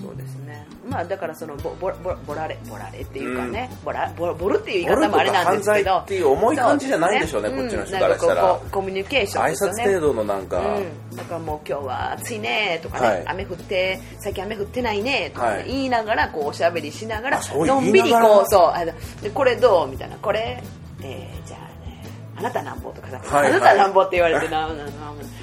[0.00, 0.66] そうですね。
[0.88, 5.96] まあだからそのボボボボラレボラレっていうかね、ボラボボルっていう言い方もあれなんですけど。
[5.98, 8.52] っていう重い感じじゃないんでしょうねそこっちの人からしたら。
[8.52, 13.22] うこうコミュニケーション挨ですよね拶程度のなんか、うん、だからもう今日は暑いねとかね、はい。
[13.26, 15.68] 雨降って最近雨降ってないねとかね、はい。
[15.68, 18.92] 言いながらこうおしゃべりしながらのんびりこうそうあの
[19.22, 20.16] でこれどうみたいな。
[20.16, 20.62] これ、
[21.02, 22.02] えーじゃあね
[22.36, 23.52] あなたなんぼとかさ、はいはい。
[23.52, 24.84] あなたなんぼって言われてななな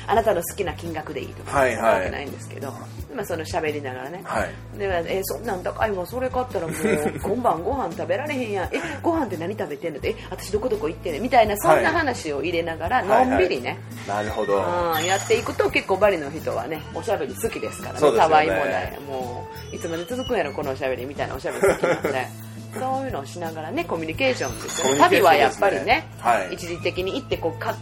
[0.08, 2.74] あなたの好きな金額でいいとか、はいはいわけないんですけど、
[3.16, 4.78] まあ、その喋りながらね、はい。
[4.78, 6.76] でえーそんなん高いわそれ買ったらもう
[7.24, 8.76] 今晩ご飯食べられへんやん。
[8.76, 10.10] えご飯って何食べてんのって？
[10.10, 18.18] え私どこどこ行ってんねんみたいなそんな話を入れながら、のんびりね、なるほど、うん、やっていくと結構バリの人はねおしゃべり好きですからね。
[18.18, 19.00] たわいもない。
[19.08, 22.28] もういつまで続くんやろこのおしゃべりみたいなおしゃべり好きなんで
[22.74, 25.00] そういうのをしながらねコミュニケーションですよね。
[25.04, 26.08] コミュニケーション旅はやっぱりね。
[26.20, 26.54] はい。
[26.54, 27.76] 一時的に行ってこうか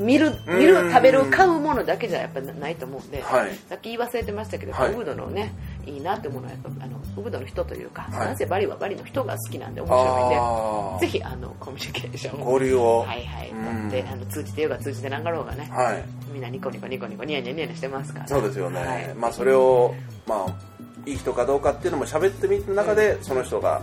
[0.00, 0.58] 見るうん。
[0.58, 3.54] 見る食べる買うものだけじゃやっぱないと思うんで、はい。
[3.68, 4.92] さっき言い忘れてましたけど、はい。
[4.92, 5.52] ウブドのね
[5.86, 8.26] いいなって思うのはやっぱあのウブドの人というか、はい。
[8.26, 12.52] なんせバリはバリの人が好きなんで面白いんでぜひあのコミュニケーションを。
[12.52, 12.98] 交流を。
[13.00, 13.50] はいはい。
[13.50, 13.88] うん。
[13.90, 16.04] であの通じてようが通じてなかろうがね、はい。
[16.32, 19.94] みんなニコニコニコニコニヤニヤニヤニヤしてますからそうですよね、はいまあそれを
[20.26, 23.82] まあいい人かどうかっていうのも喋ってみた中でその人が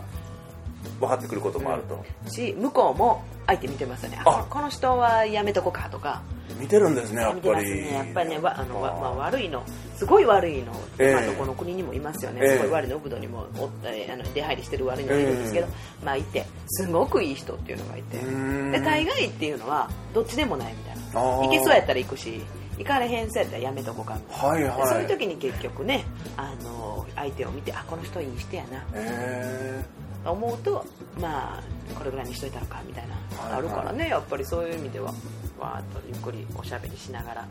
[1.00, 4.22] 分かってくることもあると、し向こうも相手見てますよね。
[4.26, 4.46] ああ。
[4.50, 6.22] この人はやめとこうかとか。
[6.60, 7.70] 見てるんですねやっぱり。
[7.70, 7.94] ね。
[7.94, 9.64] やっぱりねわあのわまあ、悪いの。
[9.96, 11.14] すごい悪いの、ええ。
[11.14, 12.58] まあ、どこの国にもいますよね、ええ。
[12.58, 15.68] すごい悪いの国土にもおったりあの出入りしてる悪いのがいるんですけど、
[16.04, 18.18] まあいてすごくいい人っていうのがいて。
[18.18, 18.72] うーん。
[18.72, 21.22] で大概っていうのはどっちでもないみたいな。
[21.22, 22.42] 行けそうやったら行くし
[22.78, 24.48] 行かれへんそうやったらやめとこうかみたいな。
[24.48, 24.78] はいはい。
[24.78, 26.06] でそういう時に結局ね
[26.38, 28.84] あの相手を見てあこの人いい人やな。
[28.94, 30.86] えと思うと
[31.20, 31.64] まあ
[31.96, 33.60] これぐらいにしといたのかみたいな、はいはい。
[33.60, 35.14] あるからねやっぱりそういう意味では。
[35.60, 37.48] わーっとゆっくりおしゃべりしながら。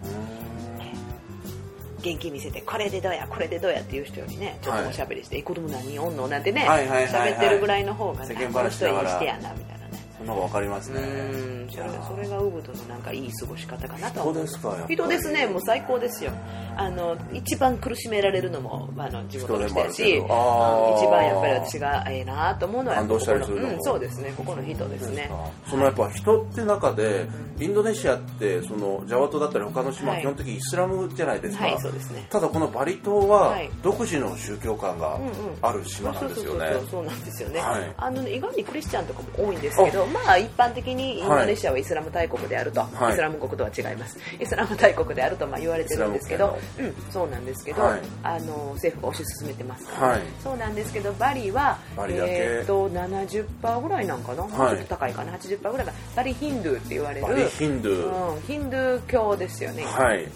[2.03, 9.17] 元気見せてこれでどうやこれでどうやっていう人よりねちょっとおしゃべりして、え子供何人おんのなんてね喋ってるぐらいの方がねこの人いい話しながら。
[9.17, 9.86] 人やなみたいな
[10.17, 11.01] ねそんなの分かりますね。
[11.01, 11.71] うん。
[11.71, 16.33] それがそれがウブドのなんかいい過ごし方かなとは思う人ですか人ですねもう最高ですよ。
[16.77, 23.69] あの一番苦しめられるのもあの地元の人やし一番やっぱり私がええなと思うのは感動したりするの。
[23.69, 24.33] うん、そうですね。
[24.37, 25.31] ここの人ですね。
[25.69, 27.27] そのやっぱ人って中で
[27.59, 30.23] インドネシアってそのジャワ島だったり他の島ははい。
[30.23, 32.27] 基本的にイスラムじゃないですか、はいそうですね。
[32.31, 33.71] ただこのバリ島ははい。
[33.83, 35.19] 独自の宗教観が
[35.63, 37.95] ある島なんですよね、そうなんですよね、はい。
[37.97, 43.13] あのね意外にクリスチャンとかも多いんですけどまあ一般的にインドネシアはイスラム大国であると、はい。
[43.13, 44.19] イスラム国とは違います。
[44.41, 46.95] イスラム大国であるとまあ言われてるんですけどイうん。
[47.11, 48.01] そうなんですけど、はい。
[48.23, 49.87] あの政府が推し進めてます。
[49.87, 50.21] から、はい。
[50.43, 59.85] そうなんですけどバリはバリえー、と70%ぐらいなんかな、もうちょっと高いかな？80%ぐらいがバリヒンドゥーって言われるバリヒンドゥー、うん、ヒンドゥー教ですよね。
[59.85, 60.25] はい。
[60.25, 60.29] い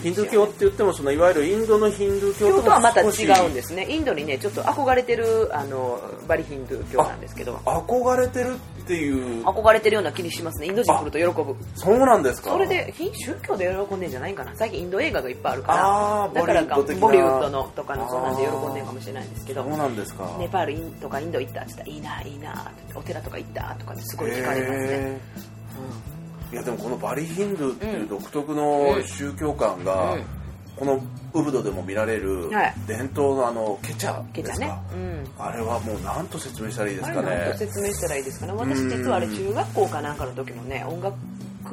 [0.00, 3.86] ヒンドゥー教って言ってもそのいわゆるインドのヒンドゥー教とはまた違うんですね。
[3.88, 7.54] インドにねちょっと憧れてるあのバリヒンドゥー教なんですけど。
[7.64, 8.56] 憧れてる
[8.88, 9.44] っていう。
[9.44, 10.66] 憧れてるような気にしますね。
[10.66, 11.54] インド人来ると喜ぶ。
[11.74, 12.50] そうなんですか。
[12.50, 14.52] それで非宗教で喜んでんじゃないかな。
[14.56, 16.40] 最近インド映画がいっぱいあるから。
[16.40, 17.00] だからかボリウッド的な。
[17.00, 19.62] ボリウッドのとかのそうなんで喜んでるかもしれないんですけど。
[19.62, 20.36] そうなんですか。
[20.38, 26.54] ネパールインとかインド行ったって言ったらいいないいなってお寺とか行ったとかねすごい聞かれますね、へー。
[26.54, 30.37] いやでもこのバリヒンドゥーっていう独特の宗教観が、うん
[30.78, 31.00] この
[31.34, 32.74] ウブドでも見られるはい。
[32.86, 34.58] 伝統のあのケチャケチャね。
[34.58, 35.24] ですか、うん。
[35.38, 38.52] あれはもう何と説明したらいいですかあれなんとね説明したらいいですかね。
[38.52, 41.16] 私実はあれ中学校かなんかの時もね音楽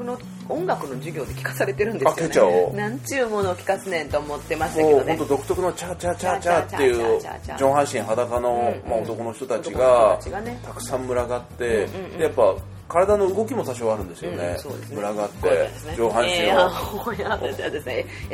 [0.04, 2.74] の音楽の授業で聞かされてるんですよあケチャを？
[2.74, 5.16] ねなんちゅうものを聞かすねんと思ってましたけどね。
[5.16, 7.22] 本当独特のチャーチャーチャーチャーっていう
[7.58, 11.88] 上半身裸の、うんまあ、男の人たちが人たくさん群がって、
[12.18, 12.56] でやっぱ
[12.88, 14.58] 体の動きも多少あるんですよね,、
[14.94, 16.36] 群がっこういうて上半身を。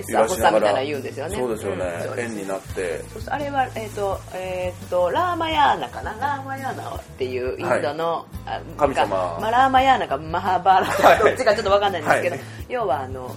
[0.08, 1.36] 揺らしながらさみたいな言うんですよね。
[1.38, 1.86] そうですよね、
[2.18, 3.02] 円になって。
[3.28, 6.14] あれは、えっとえっとラーマヤーナかな？
[6.20, 9.40] ラーマヤーナっていうインドの、あ神様。
[9.42, 11.20] ラーマヤーナかマハバーラはい。
[11.20, 12.46] どっちかちょっと分かんないんですけど、はい。
[12.68, 13.34] 要はあの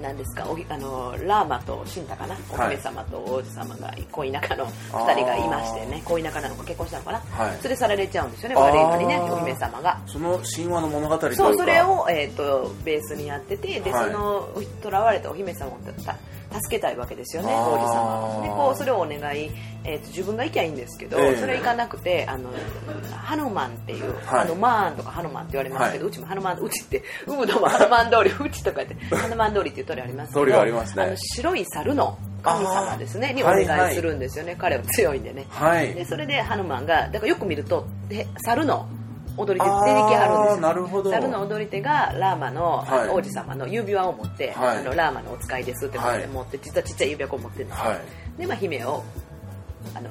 [0.00, 0.46] なんですか？
[0.48, 2.36] おひあのラーマとシンタかな？
[2.50, 2.70] おはい。
[2.76, 7.50] 姫様と王子様が恋仲の2人がいましてね恋仲なのか結婚したのかな、はい。
[7.62, 10.00] 連れ去られちゃうんですよね悪いのにねお姫様が。
[10.06, 11.36] その神話の物語というか。
[11.36, 14.12] そうそれを、えー、とベースにやっててで、はい。
[14.12, 14.48] その
[14.82, 16.16] 囚われたお姫様をた
[16.62, 18.42] 助けたいわけですよね王子様。
[18.42, 19.50] でこうそれをお願い、
[19.84, 21.36] えー、と自分が行きゃいいんですけど、ええ。
[21.36, 22.50] それ行かなくてあの
[23.10, 24.24] ハヌマンっていう、はい。
[24.24, 31.04] ハヌマーンとかハヌマンって言われますけど、はうちもハヌマンうちってウムドもハヌマン通りうちとか言って ハヌマン通りっていう通りありますけど通りがありますね。
[31.04, 35.46] あの白い猿の神様ですねにお願いするんですよね、彼は強いんでね。
[35.50, 35.94] はい。
[35.94, 38.88] でそれでハヌマンがだからよく見るとで猿の
[39.36, 40.60] 踊り手出てきはるんですよ。
[40.60, 41.10] なるほど。
[41.10, 43.08] 猿の踊り手がラーマの,、はい。
[43.08, 44.78] 王子様の指輪を持って、はい。
[44.78, 46.26] あのラーマのお使いですってはい。
[46.26, 48.00] 持って、実はちっちゃい指輪を持ってるんですよ、はい。
[48.38, 49.02] で、まあ、姫を
[49.94, 50.10] あの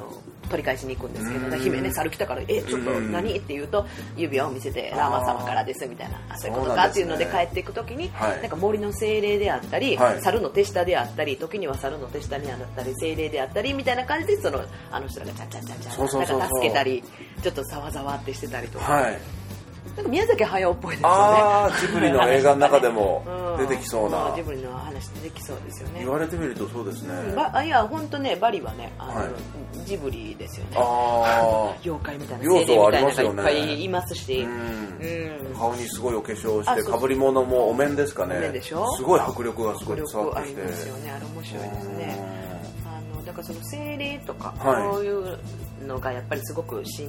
[0.50, 1.60] 取り返しに行くんですけどうん。
[1.60, 8.42] 姫ね猿来たから「えちょっとうん何?」って言うと指輪を見せて「ラーマ様からです」みたいな「あそういうことか」っていうので帰っていく時に、はい。
[8.42, 10.22] なんか森の精霊であったり、はい。
[10.22, 17.04] 猿の手下であったり時には猿の手下にあったり精霊であったりみたいな感じでそのあの人らがチャンチャンチャンチャなんか助けたり
[17.42, 19.18] ちょっとざわざわってしてたりとか、はい
[19.96, 21.16] なんか宮崎駿っぽいですよね。
[21.16, 23.46] ああジブリの 映画の中でもうん。
[23.58, 26.00] 出てきそうな、んジブリの話出てきそうですよね。
[26.02, 29.30] 言われてみるとそうですね、ばあいや本当ねバリはねあの、はい。
[29.86, 30.72] ジブリですよね。
[30.78, 33.44] ああ 妖怪みたいな要素精霊みたいなのがいっありますよね。
[33.44, 34.42] ぱいいますし。
[34.42, 34.52] うん。
[35.50, 35.56] うん。
[35.58, 38.36] 顔にすごいお化粧してかぶり物もお面ですかね。
[38.38, 38.92] お面でしょ？
[38.98, 40.62] すごい迫力がすごい伝わってきて。
[40.64, 42.20] ますよねあれ面白いですね。
[42.86, 44.94] あのだからその精霊とか、はい。
[44.96, 45.38] そういう
[45.86, 47.08] のがやっぱりすごく信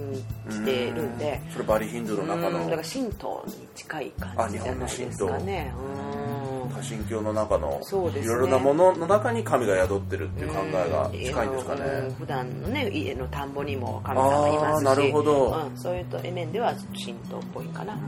[0.48, 1.40] じてるんで。
[1.44, 2.62] うんそれバリヒンドゥーの中の。
[2.62, 2.70] うん。
[2.70, 5.74] だから神道に近い感じじゃないですかね。
[5.78, 6.70] うん。
[6.70, 11.80] 多神教の中のいろいろなものの中に神が宿ってるっていう考えが近いんですかうん。
[11.80, 14.84] ね普段のね家の田んぼにも神様いますし。
[14.84, 15.68] なるほど。
[15.70, 17.98] うん、そういうと面では神道っぽいかな。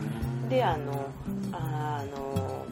[0.49, 1.07] であの
[1.53, 2.65] あの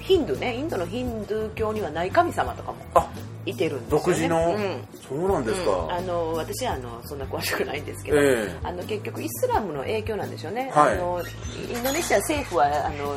[0.00, 0.56] ヒンドゥーね。
[0.56, 2.78] インドのヒンドゥー教にはない神様とかも。
[2.94, 3.06] あ
[3.46, 4.88] いてるんですよ、ね、独自の、うん。
[5.08, 5.92] そうなんですか、うん。
[5.92, 8.56] あの私はあのそんな詳しくないんですけど、ええ。
[8.62, 10.94] あの結局イスラムの影響なんでしょうね、はい。
[10.94, 13.16] あのインドネシア政府はあの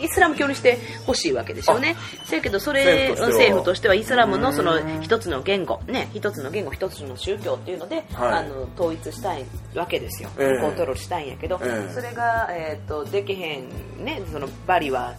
[0.00, 1.96] イスラム教にしてほしいわけですよね。
[2.30, 3.54] だけどそれ政府としては。
[3.54, 8.32] 政府としてはイスラムのそのうん一つの言語ね一つの言語一つの宗教っていうので、はい。
[8.32, 10.30] あの統一したいわけですよ。
[10.38, 10.62] ええ。
[10.62, 11.92] コントロールしたいんやけど、ええ。
[11.92, 15.14] それがえっ、とできへんねそのバリは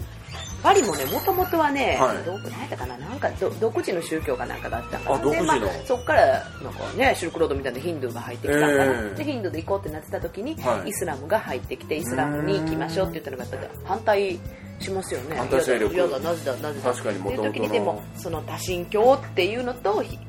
[0.64, 2.18] バリもね、もともとはね、はい。
[2.24, 5.54] ど何やったかな、なんかど独自の宗教かなんかだったから、あ独自の。
[5.54, 9.16] でまあ、そこからなんかね、シルクロードみたいなヒンドゥーが入ってきたから、ええ。
[9.16, 10.90] でヒンドゥーで行こうってなってた時に、はい。
[10.90, 14.40] イスラムが入ってきて、イスラムに行きましょうって言ったのが、やっぱり反対
[14.80, 15.36] しますよね。
[15.38, 15.94] 反対勢力。
[15.94, 16.92] 嫌だ、なぜだ、なぜだ。
[16.92, 17.54] 確かにっていう元々の。
[17.54, 20.20] 時にでも、その多神教っていうのと、ひ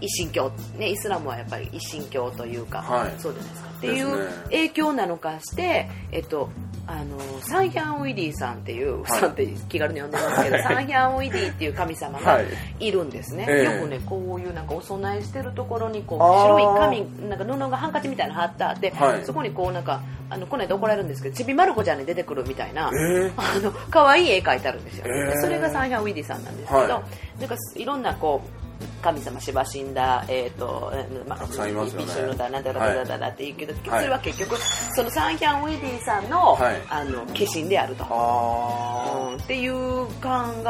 [0.00, 3.12] 一神教、ね、イスラムはやっぱり一神教というか、はい。
[3.18, 3.70] そうじゃないですか。
[3.70, 6.50] っていう影響なのかして、えっと、
[6.92, 12.46] あのサンヒャンウィディさんっていう、はいさんって気軽に呼んでますけど、サンヒャンウィディっていう神様がはい。
[12.80, 13.64] いるんですね、ええ。
[13.76, 16.64] よくねこういうなんかお供えしてるところにこう白い
[17.06, 19.24] 紙なんか布がハンカチみたいなの貼ってあって、はい。
[19.24, 23.32] そこにこうなんかあのこの間怒られるんですけどちびまる子ちゃんに出てくるみたいな、ええ。
[23.36, 25.04] あの可愛い絵描いてあるんですよ、
[25.40, 26.88] それがサンヒャンウィディさんなんですけど、はい。
[26.88, 28.69] なんかいろんなこう
[29.02, 34.00] 神様しばしんだ、えーとえーまあ、一緒のだなんだだだだだって言うけど、はい。
[34.02, 34.56] それは結局
[34.94, 36.82] そのサンヒャンウィディさんの,、はい。
[36.88, 38.04] あの化身であると。
[38.08, 40.10] あうんっていう考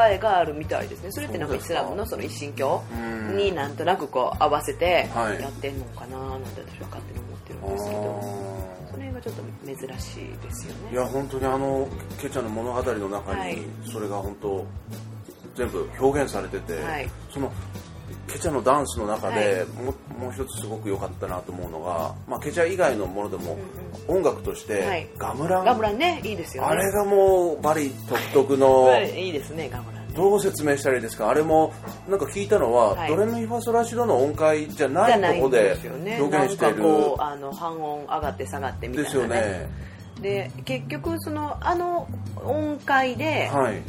[0.08, 1.10] えがあるみたいですね。
[1.12, 3.36] それってなんかイスラムのその一神教うん。
[3.36, 5.40] になんとなくこう合わせてはい。
[5.40, 8.00] やってんのかななんて私は勝手に思ってるあんですけど。
[8.00, 10.92] ーその辺がちょっと珍しいですよね。
[10.92, 11.88] いや本当にあの
[12.20, 14.66] ケチャの物語の中はいにそれが本当
[15.54, 17.52] 全部表現されてて、はいその
[18.32, 23.58] ケチャのダンスの中で、はもうもう一つすごく良かったなと思うのが、まあ、ケチャ以外のものでも、
[24.08, 25.08] 音楽として、はい。
[25.18, 25.64] ガムラン。
[25.64, 26.68] ガムランねいいですよね。
[26.68, 31.28] あれがもうバリ独特のはいいいですねガムランどう説明したらいいですか？
[31.28, 31.72] あれも
[32.08, 33.08] なんか聞いたのは、はい。
[33.08, 36.72] ドレミファソラシドの音階じゃじないとこで表現してる。
[36.72, 39.70] なんかこうあの半音上がって下がってみたいなですよね。
[40.20, 42.08] で結局そのあの
[42.44, 43.82] 音階ではい。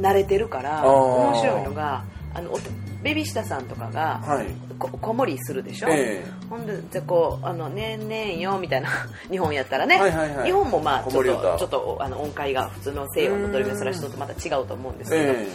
[0.00, 2.58] 慣れてるから、面白いのがあのお
[3.06, 4.46] ベビーシタさんとかが、はい。
[4.80, 6.30] こ子守りするでしょ、ええ。
[6.50, 8.88] ほんでじゃあこう「あのねんねんよ」みたいな
[9.30, 10.46] 日本やったらね、はいはいはい。
[10.46, 15.46] 日本もまあちょっとちょっとあの音階が普通の西洋のドレミファソラシドとまた違うと思うんですけど、え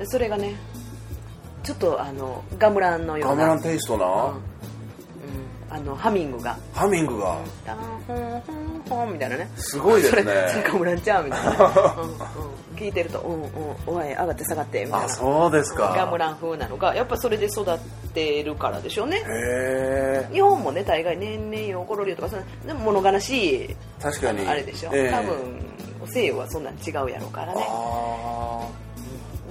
[0.00, 0.56] でそれがね
[1.62, 3.34] ちょっとあのガムランのような。
[3.34, 4.57] えガムランテイストな、うん
[5.70, 6.56] あのハミングが。
[6.72, 7.76] ハミングが「タン
[8.06, 9.50] ホンホンホン」みたいなね。
[9.56, 10.22] すごいですね。
[10.22, 11.50] それそれガムランちゃうみたいな、
[11.98, 12.16] うんうん、
[12.76, 13.50] 聞いてると「うんうん
[13.86, 15.94] おい上がって下がって」みたいあなそうですか。
[15.96, 17.78] ガムラン風なのがやっぱそれで育っ
[18.14, 19.22] てるからでしょうね。
[20.32, 23.76] 日本もね大概年々よころりよとかそのでも物悲しい。
[24.00, 24.46] 確かに。
[24.48, 25.10] あれでしょ、ええ。
[25.10, 25.66] 多分
[26.06, 27.66] 西洋はそんなん違うやろうからね。
[27.68, 28.37] あ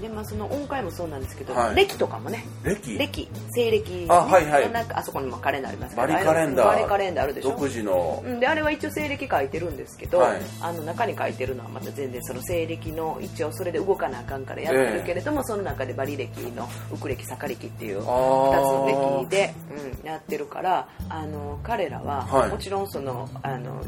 [0.02, 1.76] でまあその音階もそうなんですけど、はい。
[1.76, 2.46] 歴とかもね。
[2.64, 2.98] ー歴？
[2.98, 3.30] 歴。
[3.52, 4.72] 西暦、ね、あはいはい。
[4.72, 6.68] なんかあそこにもカレンダーありますけバどリカレンダー。
[6.68, 7.52] バリカレンダーあるでしょ。
[7.52, 8.24] 独自の。
[8.26, 10.42] うん、であれは一応西暦書いてるんですけど、はい。
[10.62, 19.54] あの中に書いてるのはまた全然その西暦の一応それで動かなあかんからやってるけれども、その中でバリ暦のウク暦坂暦っていう2つの暦で、
[20.02, 22.50] うん、やってるからあの彼らは、はい。
[22.50, 23.82] もちろんそのあの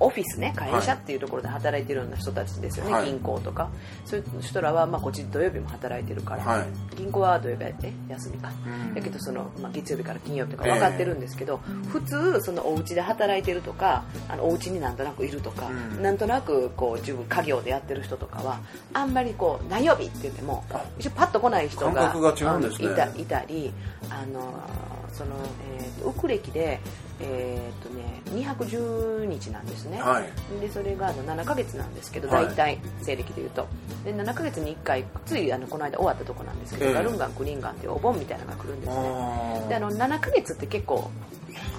[0.00, 3.06] オフィスね会社っていうところで働いてるような人たちですよね、はい。
[3.06, 3.68] 銀行とか。
[4.04, 6.66] そういう人らは、まあ、こっち土曜日も働いてるから、はい。
[6.96, 8.94] 銀行は土曜日え休みか、うん。
[8.94, 11.58] だけどその、まあ、月曜日から金曜日とか分かってるんですけど、
[11.88, 16.02] 普通そのお家で働いてるとかあのお家になんとなくいるとか、うん。
[16.02, 18.60] なんとなくこう自分家業でやってる人とかは
[18.92, 22.92] あんまりこう何曜日って言ってもあ一応パッと来ない人が違うんですね。
[22.92, 23.72] いたいたり
[24.10, 24.52] あの
[25.12, 25.32] その、
[25.78, 26.80] えーとウク歴で、
[27.20, 27.97] えーとね、
[28.28, 30.60] 210日なんですね、はい。
[30.60, 32.46] でそれがあの7ヶ月なんですけどはい。
[32.46, 33.66] 大体西暦でいうと。
[34.04, 36.94] で7ヶ月に1回ついあのこの間終わったとこなんですけど、ええ。
[36.94, 38.96] ガルンガンクリンガンっていうお盆みたいなのが来るんですね。
[38.96, 41.10] あであの7ヶ月って結構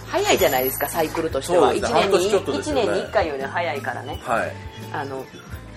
[0.07, 1.93] 早いじゃないですかサイクルとしては、1そうですね。
[1.93, 2.91] 年に半年ちょっとです1よね。
[2.91, 4.21] 年に1回より早いからね。
[4.23, 4.51] ーはい。
[4.91, 5.25] あの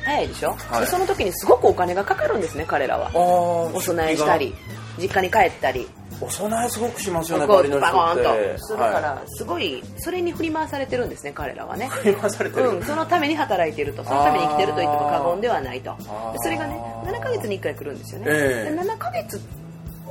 [0.04, 0.80] 早いでしょ、はい。
[0.80, 3.11] でその時にすごくお金がかかるんですね彼らは。
[3.14, 4.54] おお供えしたり
[4.98, 5.88] 実家に帰ったり
[6.22, 11.88] お供えすごくしますよねこバリの人うバコーンってとするからすごいそれに振り回されてるんですね彼らはね。
[11.88, 14.04] 振り回されてる、うん、そのために働いてると。
[14.04, 15.96] そのために生きてると言っても過言ではないと。
[16.42, 18.74] それがね7ヶ月に1回来るんですよね、ええ。
[18.74, 19.40] で7ヶ月っ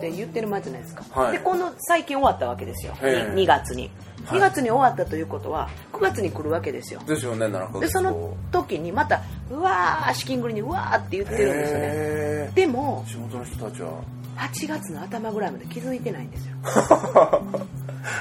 [0.01, 1.31] て言ってる前じゃないですか、はい。
[1.33, 3.33] でこの最近終わったわけですよ、ええ。
[3.33, 3.89] 2, 月に。
[4.25, 4.39] はい。
[4.39, 7.01] 2月に終わったということは9月に来るわけですよ。
[7.05, 12.51] ですよね7ヶ月でその時にまたうわー資金繰りにうわーって言ってるんですよね。
[12.55, 13.91] でも地元の人たちは
[14.37, 16.55] 8月の頭ぐらいまで気づいてないんですよ。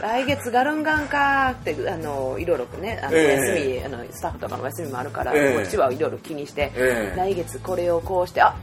[0.02, 5.56] 来月ガルンガンかーってあのいろいろねあのえ休えみ、あのスタッフとかの休みもあるから、ええ。
[5.56, 7.16] こっちはいろいろ気にして、ええ。
[7.16, 8.54] 来月これをこうしてあ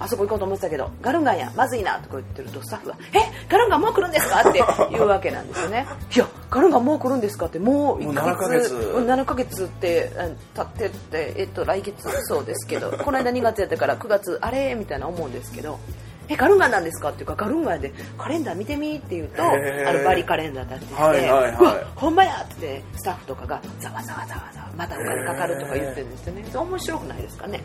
[0.00, 5.86] あそこ行こうと思ってたけどガルンガンやまずいなとか言ってるとスタッフが「えガルンガンもう来るんですか?」って言うわけなんですよね。
[6.14, 7.46] いやガルンガンもう来るんですか？
[7.46, 8.74] って もう1ヶもう7ヶ月。
[8.74, 14.74] うん7ヶ月ってうん経ってって、えっと、来月そうですけどこの間2月やったから9月あれ？
[14.74, 15.78] みたいな思うんですけど
[16.32, 17.10] えガルンガンなんですか？
[17.10, 19.46] っていうかガルンガンでカレンダー見てみって言うとあ
[19.92, 21.52] のバリカレンダーだってて、はいはいはい。
[21.54, 27.60] うわほんまやってスタッフとかがざわざわざわざわまたお金かかるとか言ってるんですよねそれ面白くないですかね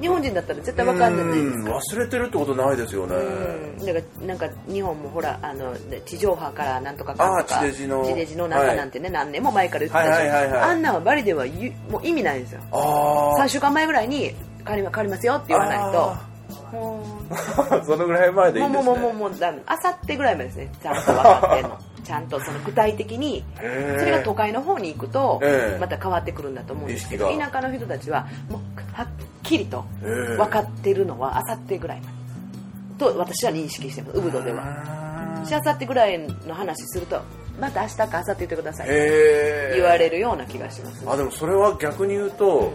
[0.00, 5.74] 日本人だったら絶対わかんないですか忘れてるってことないですよねうんだからなんか日本もほらあの
[6.06, 11.44] 地上波からなんとかかんとか地デジの地デジのなんかなんてね、何年も前から言ってたでしょ、はいはいはいはいあんなんはバリでは
[11.90, 14.34] もう意味ないんですよあ3週間前ぐらいに
[14.66, 16.14] 帰りま帰りますよって言わないと
[16.72, 17.02] も
[17.70, 18.80] あそのぐらい前でいいですね。
[18.80, 25.40] うもうもうもうもうあさってぐらいまでですねちゃんと分かってのちゃんとその具体的にそれが都会の方に行くと
[25.78, 28.60] また変わってくるんだと思うんですけど田舎の人たちはもう
[28.92, 29.06] はっ
[29.42, 32.20] きりと分かってるのはあさってぐらいまで
[33.00, 37.20] と私は認識してますウブドではしあさってぐらいの話すると
[37.58, 38.88] また明日か明後日言ってください
[39.74, 42.72] 言われるような気がします、あでもそれは逆に言うと、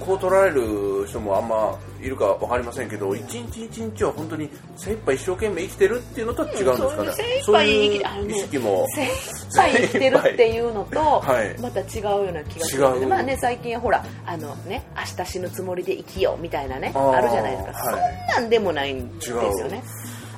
[0.00, 8.86] こう取られる人もあんまいるかわかりませんけど一日一日は本当に精一杯一生懸命生きてるっていうのとは違うんですかね、そういう意識も。
[8.94, 11.60] 精一杯生きてるっていうのと、 はい。
[11.60, 18.02] また違うような気がするまあね最近ほらあのね明日死ぬつもりで生きようみたいなねあるじゃないですか、はい。
[18.34, 19.82] そんなんでもないんですよね。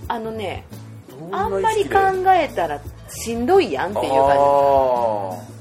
[0.08, 0.64] あのね
[1.32, 4.34] あんまり考えたらしんどいやんっていう感あ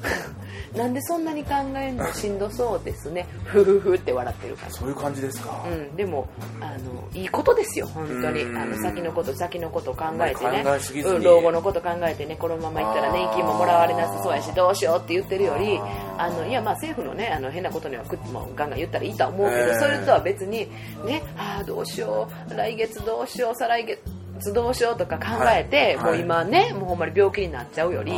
[0.03, 0.32] じ
[0.75, 3.27] なんでそんなに考えるのしんどそうですね。
[3.45, 4.75] ふふふって笑ってる感じ。
[4.75, 6.27] ーそういう感じですか、うん、でも
[6.59, 8.43] あのいいことですよ本当に。
[8.43, 8.57] うん。
[8.57, 10.63] あの先のこと先のこと考えてね。
[10.63, 11.15] 考えすぎずに。
[11.17, 12.35] うん老後のこと考えてね。
[12.35, 15.79] このままいったら年金ももらわれなさそうやしどうしようって言ってるより
[16.17, 20.69] あのいやまあ政府のねあの変なことにはくもうガンガン言ったらいいとは思うけど、ええそれとは別に
[21.05, 22.55] ねああどうしよう。
[22.55, 23.55] 来月どうしよう。
[23.55, 26.11] 再来月どうしようとか考えて、はい。
[26.11, 28.11] もう今ねもうほんまに病気になっちゃうより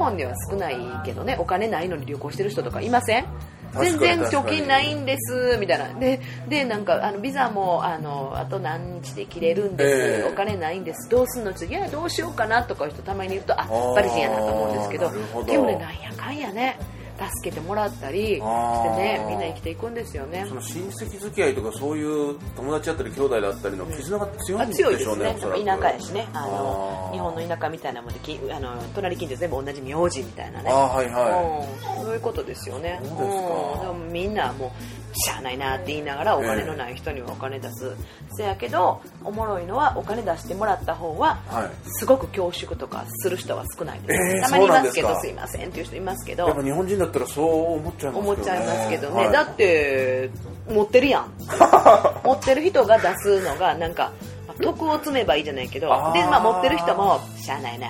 [0.00, 3.26] 本では少ないけどねお金ないのに旅行してる人とかいません？
[3.72, 5.94] 全然貯金ないんですみたいな。
[6.00, 9.90] ででなんかあのビザもあのあと何日で切れるんです、
[10.24, 10.32] ええ。
[10.32, 11.76] お金ないんですどうすんの次？
[11.76, 15.10] いやどうしようかなとかいう人たまに言うとあーバリ人やなと思うんですけど。
[15.44, 16.78] でもねなんやかんやね
[17.20, 20.44] 助けてもらったりしてねみんな生きていくんですよね。
[20.44, 25.10] ーその親戚付き合いとかそういう友達だったり兄弟だったりの絆が強いあんでし強いですね。
[25.10, 25.64] ょうねおそらく。
[25.64, 26.28] 田舎やしね。
[26.32, 30.70] あの日本の田舎みたいなもんできあの隣近所全部同じ名字みたいなね。
[30.70, 33.00] あーはいはい、うん、そういうことですよね。
[33.02, 33.24] そうですか。
[33.24, 34.72] ん、でもみんなも
[35.09, 37.92] うしゃあないなって言いながらお金のない人にはお金出す、
[38.36, 41.70] せやけどおもろいのはお金出してもらった方ははい。
[41.84, 46.46] すごく恐縮とかする人は少ないです、えーたまにいますけどすいませんっていう人いますけど。
[46.46, 49.32] やっぱ日本人だったらそう思っちゃいますけど、ね、思っちゃいますけどね、はい。
[49.32, 50.30] だって
[50.68, 51.32] 持ってるやん。
[52.24, 54.12] 持ってる人が出すのがなんか
[54.46, 55.88] まあ徳を積めばいいじゃないけど。
[55.88, 55.92] で、
[56.24, 57.88] まあ、持ってる人もしゃあないな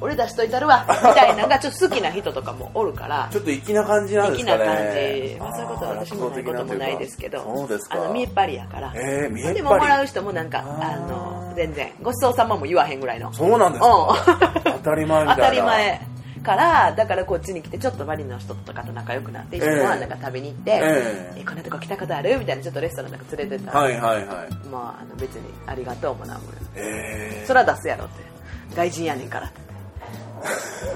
[0.00, 3.28] 俺出しといたるわみたいなのがちょっと好きな人とかもおるから。
[3.32, 4.58] ちょっと粋な感じなんですかね。
[4.58, 4.76] 粋な感
[5.28, 7.42] じ、まあ、そういうことは私もないこともないですけど。
[7.56, 7.94] そうですか。
[7.96, 9.54] あの見えっ張りやから、えー見えっ張り。
[9.56, 13.32] でももらう人もなんかあの全然ごちそうさまも言わへんぐらいの。
[13.32, 14.72] そうなんですか、うん。
[14.72, 15.36] 当たり前みたいな。
[15.36, 16.00] 当たり前
[16.42, 20.80] からだからこっちに来てちょっとバリの人とかと仲良くなって一緒にご飯なんか食べに行って、え
[21.36, 21.40] え。
[21.40, 22.36] えこんなとこ来たことある？
[22.38, 24.26] みたいなちょっとレストランなんか連れてったら、はいはいはい。
[24.70, 28.32] まああの別にありがとうもなんもえそれは出すやろって。
[28.74, 29.46] 外人やねんから。
[29.48, 29.60] って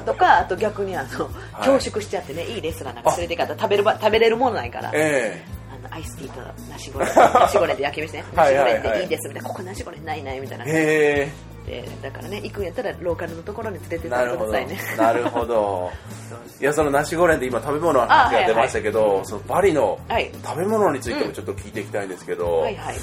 [0.05, 1.31] とかあと逆にあの、は
[1.65, 1.69] い。
[1.69, 8.25] 恐縮しちゃってねいいレストランなんか連れて行かったら食べるば食べれるものないから、えあのアイスティーとナシゴレンナシゴレンで焼き飯ね。
[8.35, 8.79] ナシゴはいはい。
[8.79, 9.49] はいレンでいいですみたいな。
[9.49, 10.65] ここナシゴレンないないみたいな。
[10.67, 11.33] え。
[11.33, 14.79] へでだからね行くんやったらローカルのところに連れてえってくださいね。
[14.97, 15.91] なるほど。
[16.61, 20.31] いやそのナシゴレンで今食べ物のあ話はいはいが出ましたけど、そのバリのはい。
[20.45, 22.97] 食べ物についてもちょっと聞いていきたいんですけど、はいはい。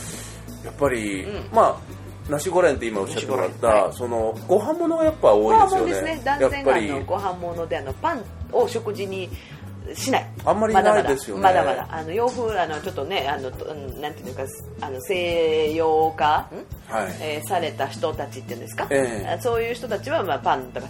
[0.64, 1.50] やっぱり、うん。
[1.52, 3.94] まあナシゴレンって今おっしゃってもらった、はい。
[3.94, 5.92] そのご飯物がやっぱ多ごいですよね。
[5.92, 6.22] ですね。
[6.24, 9.30] 男性があのご飯物であのパンを食事に
[9.96, 10.30] しない。
[10.46, 11.44] あんまりないですよね。
[11.44, 11.88] まだまだ。
[11.90, 13.50] あの洋風あのちょっとねあの
[14.00, 14.44] なんていうのか
[14.82, 16.94] あの西洋化ん？
[16.94, 19.28] はい、えーされた人たちっていうんですか、ええ。
[19.28, 20.88] あそういう人たちは、まあ、パンとか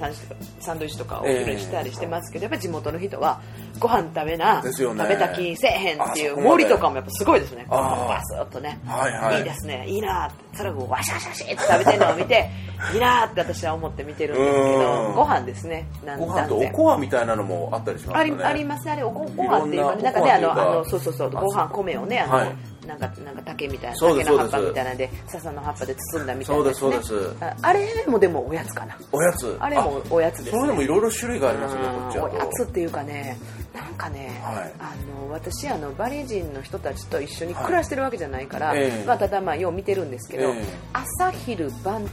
[0.60, 3.42] サンドイッチとかをお昼にしたりしてますけど、やっぱり地元の人は
[3.80, 4.74] ご飯食べな、ね。
[4.74, 7.66] 食べた気せえへんっていう森とかもやっぱすごいですね。
[7.70, 9.42] バスッとね、はいはい。
[9.42, 9.86] いですね。
[9.88, 10.58] いいなって。
[10.58, 12.50] それをワシャワシャワシャって食べてるのを見て
[12.94, 14.80] いいなって私は思って見てるんですけうん。
[14.80, 15.88] どご飯ですね。
[16.06, 18.32] なんご飯とおこわみたいなのもあったりしますかね。
[18.34, 22.56] ありありますねあれおごご飯っていうかねななんかねあのあのそうそうそうご飯米をねあの、はい。
[22.86, 27.44] なんかなんか竹みたいな竹の葉っぱみたいなんで笹の葉っぱで包んだみたいなね、そうですそうです。
[27.44, 28.98] ああれもでもおやつかな。
[29.12, 29.56] おやつ。
[29.60, 33.38] あれもおやつです、ね、それでもいろいろ種類がありますねこっちはおやつっていうかね
[33.74, 34.74] なんかね、はい。
[34.80, 39.06] あの私あのバリ人の人たちと一緒に暮らしてるわけじゃないから、はいええ。
[39.06, 40.64] まあ、ただまあよう見てるんですけど、ええ。
[40.92, 42.06] 朝昼晩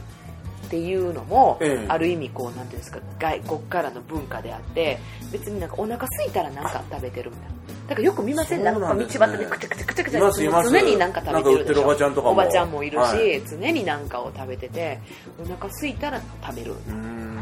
[0.71, 1.85] っていうのも、ええ。
[1.89, 4.99] ある意味こうなんていうんですか外国からの文化であって
[5.29, 7.55] 別になんかお腹空いたらなんか食べてるみたいな。
[7.89, 8.63] だからよく見ません？
[8.63, 10.31] そうなんか道端でくちゃくちゃくちゃくちゃ
[10.63, 14.99] 常になんか食べてるでしょなばちゃんとかもおばちゃんもいるし、はい常になんかを食べてて
[15.43, 16.77] お腹空いたら食べるっ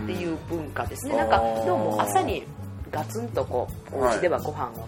[0.07, 2.43] ていう文化ですね、なんかどうも朝に
[2.89, 4.87] ガツンとこうお家ではご飯を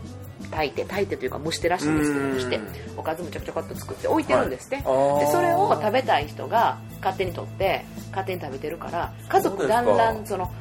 [0.52, 2.60] 炊いて炊いてというか蒸してらしいんですけどうん蒸して。
[2.98, 5.26] おかずもちょこちょこっと作って置いてるんですって、はい。
[5.26, 10.52] でそれを食べたい人が勝手に取って勝手に食べてるから家族団そうらんその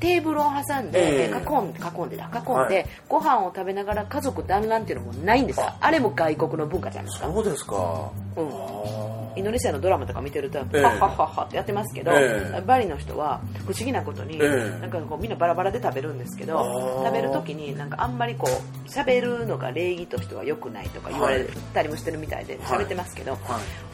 [0.00, 1.28] テーブルを挟んで、ええ。
[1.28, 2.86] 囲ん囲んでだ囲んで、はい。
[3.08, 5.72] ご飯を食べながら家族団らんっていうのもないんですよ。
[5.80, 5.90] あ。
[5.90, 7.32] れも外国の文化じゃないですか。
[7.32, 8.10] そうですか。
[8.36, 8.48] うん。
[8.48, 10.82] あインドネシアのドラマとか見てると、ええ。
[10.82, 23.40] ハッハッハッハってやってますけど、ええバリの人は不思議なことに、ええなんかこうみんなバラバラで食べるんですけど食べる時になんかあんまりこう喋るのが礼儀としては良くないとか言われたりもしてるみたいではい喋ってますけど、はい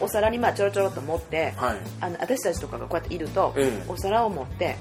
[0.00, 4.76] お皿にまあちょろちょろっと持って、はいあの私たちとかがこうやっていると、ええお皿を持って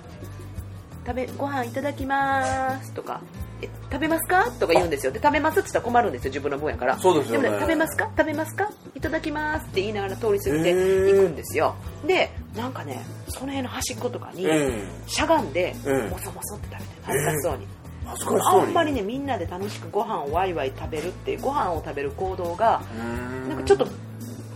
[1.06, 3.43] 食べご飯いただきますとかえ
[3.92, 4.52] 食べますか？
[4.60, 5.12] とか言うんですよ。
[5.12, 6.30] で食べますって言ったら困るんですよ。
[6.30, 7.00] 自分の分やから。
[7.00, 7.50] そうですよね。
[7.50, 8.10] も食べますか？
[8.18, 8.70] 食べますか？
[8.96, 11.10] いただきますって言いながら通り過ぎてへー。
[11.10, 11.76] いくんですよ。
[12.06, 16.88] でなんかねその辺の端っことかにええしゃがんでええもそもそって食べてる。
[17.04, 17.68] 恥ずかしそうに、
[18.42, 22.82] あんまりねみんなで楽しくご飯をワイワイ食べるっていうご飯を食べる行動が
[23.48, 23.88] なんかちょっと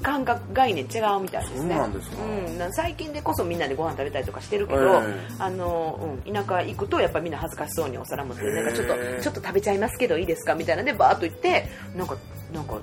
[0.02, 1.76] 感覚概念違うみたいですね。
[1.76, 5.36] そうなん最近でこそみんなでご飯食べたりとかしてるけど、ええ。
[5.40, 8.52] あのうん、田舎行くとやっぱみんな恥ずかしそうにお皿持ってへえ。
[8.54, 10.84] なんかちょっとちょっと食べちゃいますけどいいですかみたいな。
[10.84, 12.18] んでバーッと行ってなんか
[12.54, 12.80] なんか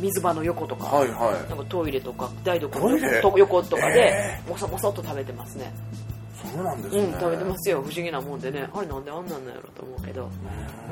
[0.00, 1.48] 水場の横とか、はいはい。
[1.48, 4.50] なんかトイレとか台所の横横とかでえ。
[4.50, 5.72] もそもそっと食べてますね
[6.52, 7.02] そうなんですね。
[7.02, 7.82] うん食べてますよ。
[7.82, 8.68] 不思議なもんでね。
[8.72, 10.30] あれなんであんなんなんやろと思うけど、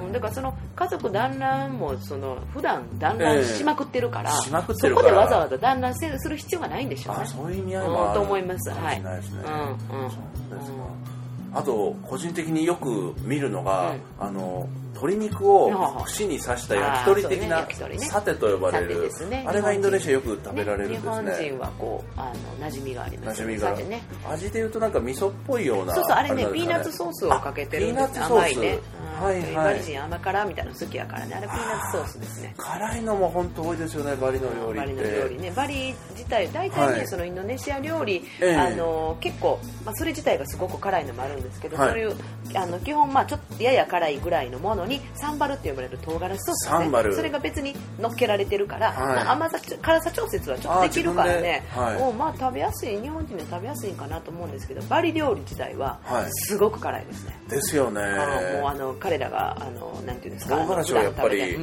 [0.05, 5.09] うん、だからその家族団らんもその普段団らんしまくってるから,、しまくってるから。
[5.09, 7.23] そこでわざわざ団らんせする必要がないんでしょうね。
[7.25, 8.09] あそういう意味合いもある。
[8.09, 8.71] うんと思います。
[8.71, 9.01] はい。
[9.01, 9.17] うんうん。
[9.19, 11.13] そうですか。
[11.55, 14.69] あと個人的によく見るのが、あの
[15.03, 17.67] 鶏肉を串に刺した焼き鳥的な
[17.99, 19.11] サテと呼ばれる。
[19.45, 23.73] あれがインドネシアよく食べられるんね、です日本ね人はこうあの馴染みがあります馴染みが。
[23.77, 24.03] ね。
[24.29, 28.05] 味でいうとなんか味噌っぽいようなそうそうあれねピーナッツソースをかけてるんです。
[28.05, 28.43] あピーナッツソース。
[28.43, 28.79] 甘いね、
[29.21, 29.25] うん。
[29.25, 29.55] はいはい。
[29.55, 31.35] バリ人甘辛みたいなの好きやからね。
[31.35, 32.55] あれピーナッツソースですね。
[32.57, 35.53] 辛いのも本当多いですよねバリの料理バリの料理ね。
[35.55, 37.07] バリ自体大体ね、はい。
[37.09, 38.57] そのインドネシア料理、ええ。
[38.57, 41.91] あの結構、まあ、それ自体がすごく辛いのもあるんですけど、はい。
[41.91, 42.17] そういう
[42.55, 47.15] あの基本まあちょっとやや辛いぐらいのものにサンバルって呼ばれる唐辛子ソースねサンバル。
[47.15, 49.25] それが別に乗っけられてるから、はい。
[49.25, 51.65] まあ甘さ辛さ調節はちょっとできるからね。
[51.71, 51.97] はい。
[52.03, 56.25] おまあ食べやすい日本人で食べやすいんかなと思うんですけどバリ料理自体ははい。
[56.31, 58.01] すごく辛いですね、ですよね。
[58.03, 61.57] あのもうあの彼らがあのなんていうんですか唐辛子はやっぱり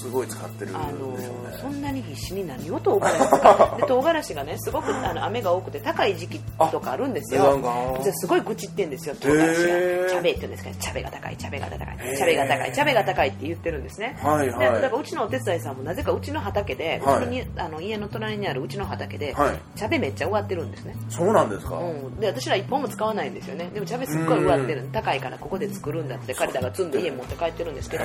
[0.00, 1.08] すごい使ってるんでしょあうの
[1.50, 3.76] ねそんなに必死に何を唐辛子か。
[3.80, 7.58] で唐辛子がねすごくあの雨が多くて高い時期とかあるんですよ。
[8.02, 9.44] じゃあすごい愚痴ってんですよ唐辛子が。
[9.46, 10.08] へー。
[10.10, 14.16] チャベって言うんですかねチャベが高いチャベが高いへーチャベが高いチャベが高いって言ってるんですね。
[14.22, 14.58] はいはい。
[14.58, 17.26] でだからうちのお手伝いさんもなぜかうちの畑で、はい。
[17.28, 19.58] にあの家の隣にあるうちの畑で、はい。
[19.76, 20.96] チャベめっちゃ植わってるんですね。
[21.08, 23.70] そうなんですか、うん、で私ら一本も使わないんですよね。
[23.72, 24.88] でもチャベすっごい植わってる。
[24.92, 28.04] 高いからここで作るんだって彼らが積んで家持って帰ってるんですけど。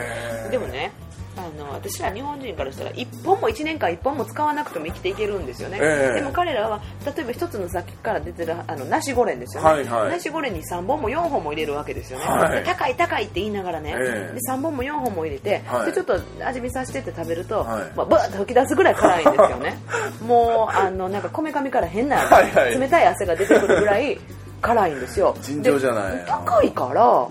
[0.52, 0.92] でもね
[1.38, 6.16] あの私ら日本人からしたら1本も1年間1本も使わなくても生きていけるんですよね、ええ。
[6.16, 10.12] でも彼らは例えば一つの先から出てるあのナシゴレンですよね、はいはい。
[10.12, 12.60] ナシゴレンに3本も4本も入れるわけですよね、はい。
[12.60, 14.34] で高い高いって言いながらね、ええ。
[14.34, 15.86] で3本も4本も入れて、はい。
[15.88, 17.92] でちょっと味見させてって食べると、はい。
[17.96, 19.78] まあ、バーッと吹き出すぐらい辛いんですよね。
[20.26, 22.24] もうあのなんかこめかみから変な
[22.56, 24.20] 冷たい汗が出てくるぐらい
[24.62, 25.36] 辛いんですよ。
[25.42, 26.12] 尋常じゃない。
[26.14, 27.28] で高いから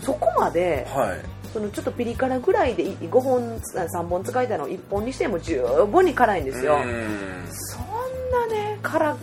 [0.00, 1.18] そこまではい。
[1.52, 5.62] そのちょっとピリ辛ぐらいで5本3本使えたのを1本にしても十
[5.92, 6.76] 分に辛いんですよ。
[6.76, 7.46] うん。
[7.50, 7.82] そん
[8.30, 9.16] なね辛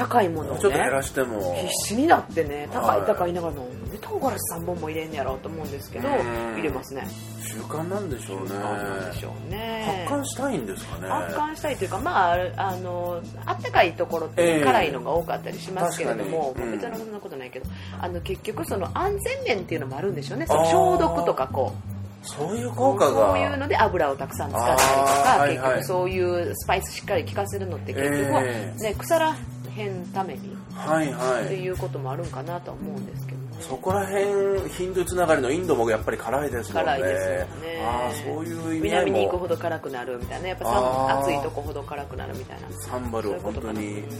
[0.00, 1.54] 高いものをちょっと減らねしても。
[1.56, 3.02] 必死になってね高はい。
[3.02, 6.54] い高いながらなんで唐辛子3本も入れんねやろうと思うんですけどうん。
[6.56, 7.06] 入れますね。
[7.42, 8.50] 習慣なんでしょうね。
[8.50, 10.04] なんでしょうね。
[10.08, 11.08] 発汗したいんですかね。
[11.08, 14.64] 発汗したいというかまああのあったかいところってええ。
[14.64, 16.66] 辛いのが多かったりしますけれども、確かに。
[16.66, 16.78] うん。
[16.78, 17.66] 別にそんなことないけど
[18.00, 20.46] あの結局その安全面っていうのもあるんでしょうね。
[20.46, 22.00] その消毒とかこう。
[22.22, 23.28] そういう効果が。
[23.30, 25.74] そういうので油をたくさん使ったりとか、結はいはい。
[25.76, 26.20] 局そうい
[26.50, 28.74] うスパイスしっかり効かせるのって結局は、え。
[28.78, 29.34] ね、腐ら
[29.70, 31.44] へんためにはいはい。
[31.46, 33.38] っていうこともあるんかなとは思うんですけど。
[33.38, 36.92] ねそこら辺ヒンドゥーつながりのインドもやっぱり辛いですもんね。
[36.92, 37.30] 辛いですよ
[37.62, 37.82] ね。
[37.84, 40.48] ああそういう意味南に行くほど辛くなるみたいな。
[40.48, 42.68] やっぱ暑いとこほど辛くなるみたいな。
[42.80, 43.72] サンバルそういうことかな。
[43.72, 44.10] 本当にうん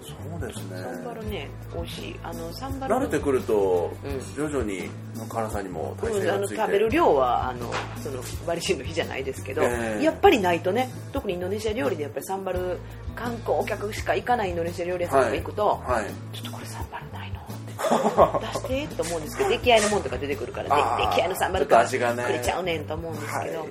[0.00, 0.78] そうですね。
[0.78, 2.16] サンバルね美味しい。
[2.22, 4.34] あのサンバル慣れてくるとうん。
[4.34, 4.88] 徐々に
[5.28, 7.70] 辛さにも耐うんあの食べる量はあの
[8.02, 10.04] そのバリシンの日じゃないですけど、ええ。
[10.04, 12.78] やっぱりないとね特にインドネシア料理でやっぱりサンバル
[13.14, 16.36] 観光客しか行かないインドネシア料理屋さんとか行くと、はい。
[16.36, 17.19] ちょっとこれサンバルな
[18.68, 21.92] 出してと思うんですけど出来合いのものとか出てくるから出来合いのサンバルとかく
[22.32, 23.68] れちゃうねんと思うんですけど、はい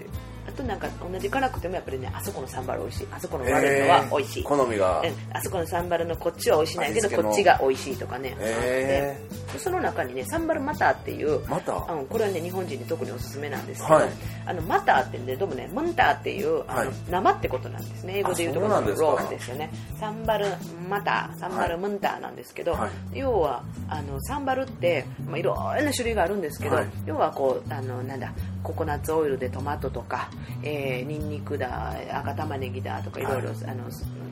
[0.48, 3.08] あとなんか同じ辛くてもやっぱりねあそこのサンバル美味しい。
[3.12, 5.02] あそこの悪いのは美味しい、好みが。
[5.02, 5.36] うん。
[5.36, 14.10] あそこのサンバルのこっちは美味しないけどこっちが美味しいとかね、へあってでその中にねサンバルマターっていうまたうん、これはね日本人に特におすすめなんですけど、はい。
[14.46, 16.90] あのマターってねどうもねムンターっていうあの、はい。
[17.10, 18.18] 生ってことなんですね。
[18.18, 19.72] 英語で言うところのロースですよね。
[20.00, 20.48] サンバル
[20.90, 23.20] マターサンバルムンターなんですけど、はい。
[23.20, 26.88] 要はあのサンバルって、まあ、いろんな種類があるんですけど、はい。
[27.06, 28.34] 要はこうあのなんだ
[28.64, 30.30] ココナッツオイルでトマトとか、
[30.64, 33.24] えー、ニンニクだ赤玉ねぎだとかい。
[33.24, 33.84] ろいろ、はいあの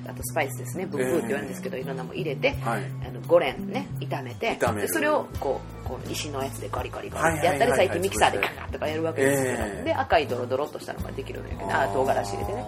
[0.07, 0.85] あとスパイスですね。
[0.85, 2.83] ブッブーって言われるんですけど、いろんなもの入れて、はい。
[3.05, 9.83] あの5連ね炒めてでそれをこうこう石のやつでガリガリガリってやったり最近ミキサーでカカッとかやるわけですけど、ええ。
[9.83, 12.65] で赤いドロドロっとしたのができるんだけどあ唐辛子入れてね。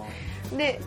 [0.56, 0.80] で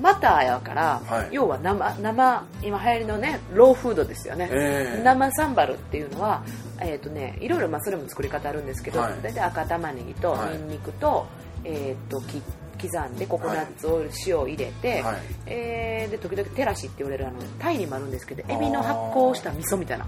[0.00, 1.28] マターやから、はい。
[1.32, 5.02] 要は生生今流行りのねローフードですよね、ええ。
[5.02, 6.42] 生サンバルっていうのは
[6.80, 9.14] えっ、とねいろいろまあそれも作り方あるんですけど、はい。
[9.22, 10.56] 大体赤玉ねぎとはい。
[10.56, 11.26] ニンニクと,、
[11.64, 12.42] えっとき
[12.80, 15.16] 刻んでココナッツオイル、塩を入れて、はい。
[15.46, 20.06] えーで時々テラシって言われるあのタイにもあるんですけどエビの発酵した味噌みたいな。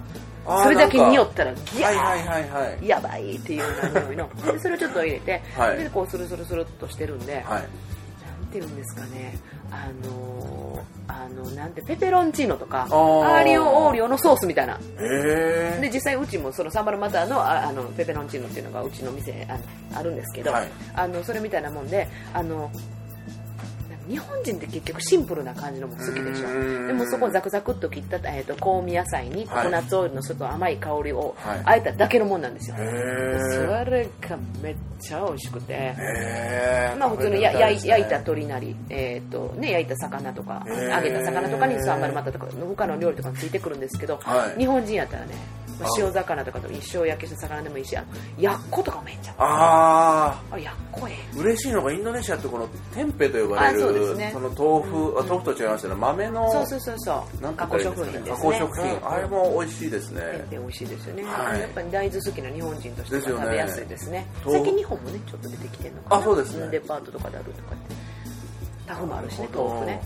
[0.62, 2.86] それだけ匂ったらギャー、はいはいはいはい。
[2.88, 3.62] やばいっていう
[4.04, 4.28] 匂いの。
[4.52, 5.78] でそれをちょっと入れて、 はい。
[5.78, 7.64] でこうスルスルスルっとしてるんで、はい
[8.54, 9.36] ていうんですかね。
[9.70, 14.78] あのーあのなんてペペロンチーノとかアーリオオーリオのソースみたいな。
[14.96, 20.68] で実際うちもそのサンバルマターのああのペペロンチーノっていうのがうちの店あのあるんですけど、はい。
[20.94, 22.70] あのそれみたいなもんであの
[24.08, 26.48] 日本人って結局シンプルな感じのも好きでしょ。
[26.48, 26.86] うん。
[26.86, 31.62] でもそこをザクザクっと切った、えー、と香味野菜にココナッツオイルのちょっと甘い香りをはい。
[31.64, 35.94] あえただけのもんなんですよ、へえそれがめっちゃ美味しくて、
[36.98, 44.58] まあ、普通にや焼いた鶏なり、えーとね、焼いた魚とか揚げた魚とかにサンバルマタとか他の料理とかについてくるんですけど、はい。
[44.58, 45.34] 日本人やったらね、
[45.80, 48.06] まああ塩魚とかと一生焼けした魚でもいいしあの
[48.42, 54.30] やっことかもええんちゃうああやっこええあ嬉しいのがインドネシアってこのテンペと呼ばれあそうでするね。
[54.32, 57.42] その豆腐あ豆腐と違いますけど豆のそうそうそうそう。
[57.42, 58.30] なんて加工食品ですね。
[58.30, 58.96] 加工食品。
[58.96, 59.08] うん。
[59.08, 60.20] あれも美味しいですね。
[60.20, 61.60] 天然美味しいですよね、はい。
[61.60, 64.26] やっぱり大豆好きな日本人として食べやすいですね。
[64.44, 64.64] 豆腐。
[64.64, 66.16] 最近日本もねちょっと出てきてるのかな。
[66.16, 66.66] あそうですね。
[66.66, 67.94] んデパートとかであるとかって。
[68.86, 70.02] tahu もあるしね豆腐ね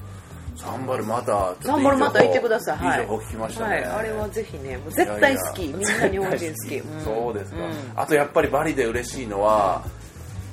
[0.59, 2.79] sambal matah sambal matah 行ってください。
[2.79, 3.01] はい。
[3.01, 5.69] いい情報聞きましたね、はい、あれはぜひね、もう絶対好き。
[5.69, 6.77] みんな日本人好き。
[6.77, 7.05] ん。
[7.05, 7.71] そうですか、ん。
[7.95, 9.85] あとやっぱりバリで嬉しいのは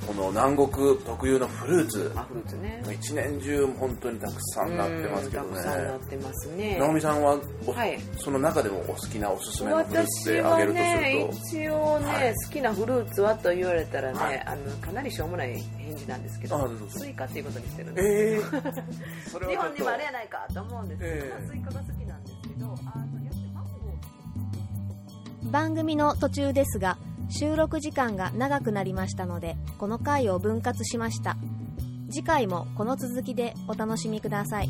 [0.06, 2.12] この南国特有のフルーツ。
[2.16, 2.84] あ、フルーツね。
[2.93, 6.78] 一年中本当にたくさんなってますけどうんたくさんなねってますね。
[6.80, 7.99] 直美さんはお、はい。
[8.18, 12.34] その中でもお好きなおすすめのフルーツ私はであげるとねする一応ね、はい。
[12.34, 14.39] 好きなフルーツはと言われたらね、はい。
[14.45, 18.60] あのかなりしょうもない返事なんですけどあスイカっていうことにしてるんとです、え
[19.26, 21.30] え それ日本にもあれやないかと思うんですけど、ええ。
[21.30, 23.16] まあスイカが好きなんですけどあの
[25.51, 26.97] 番組の途中ですが
[27.30, 31.38] 収録時間が長くなりましたのでこの回を分割しました。
[32.10, 34.70] 次回もこの続きでお楽しみください。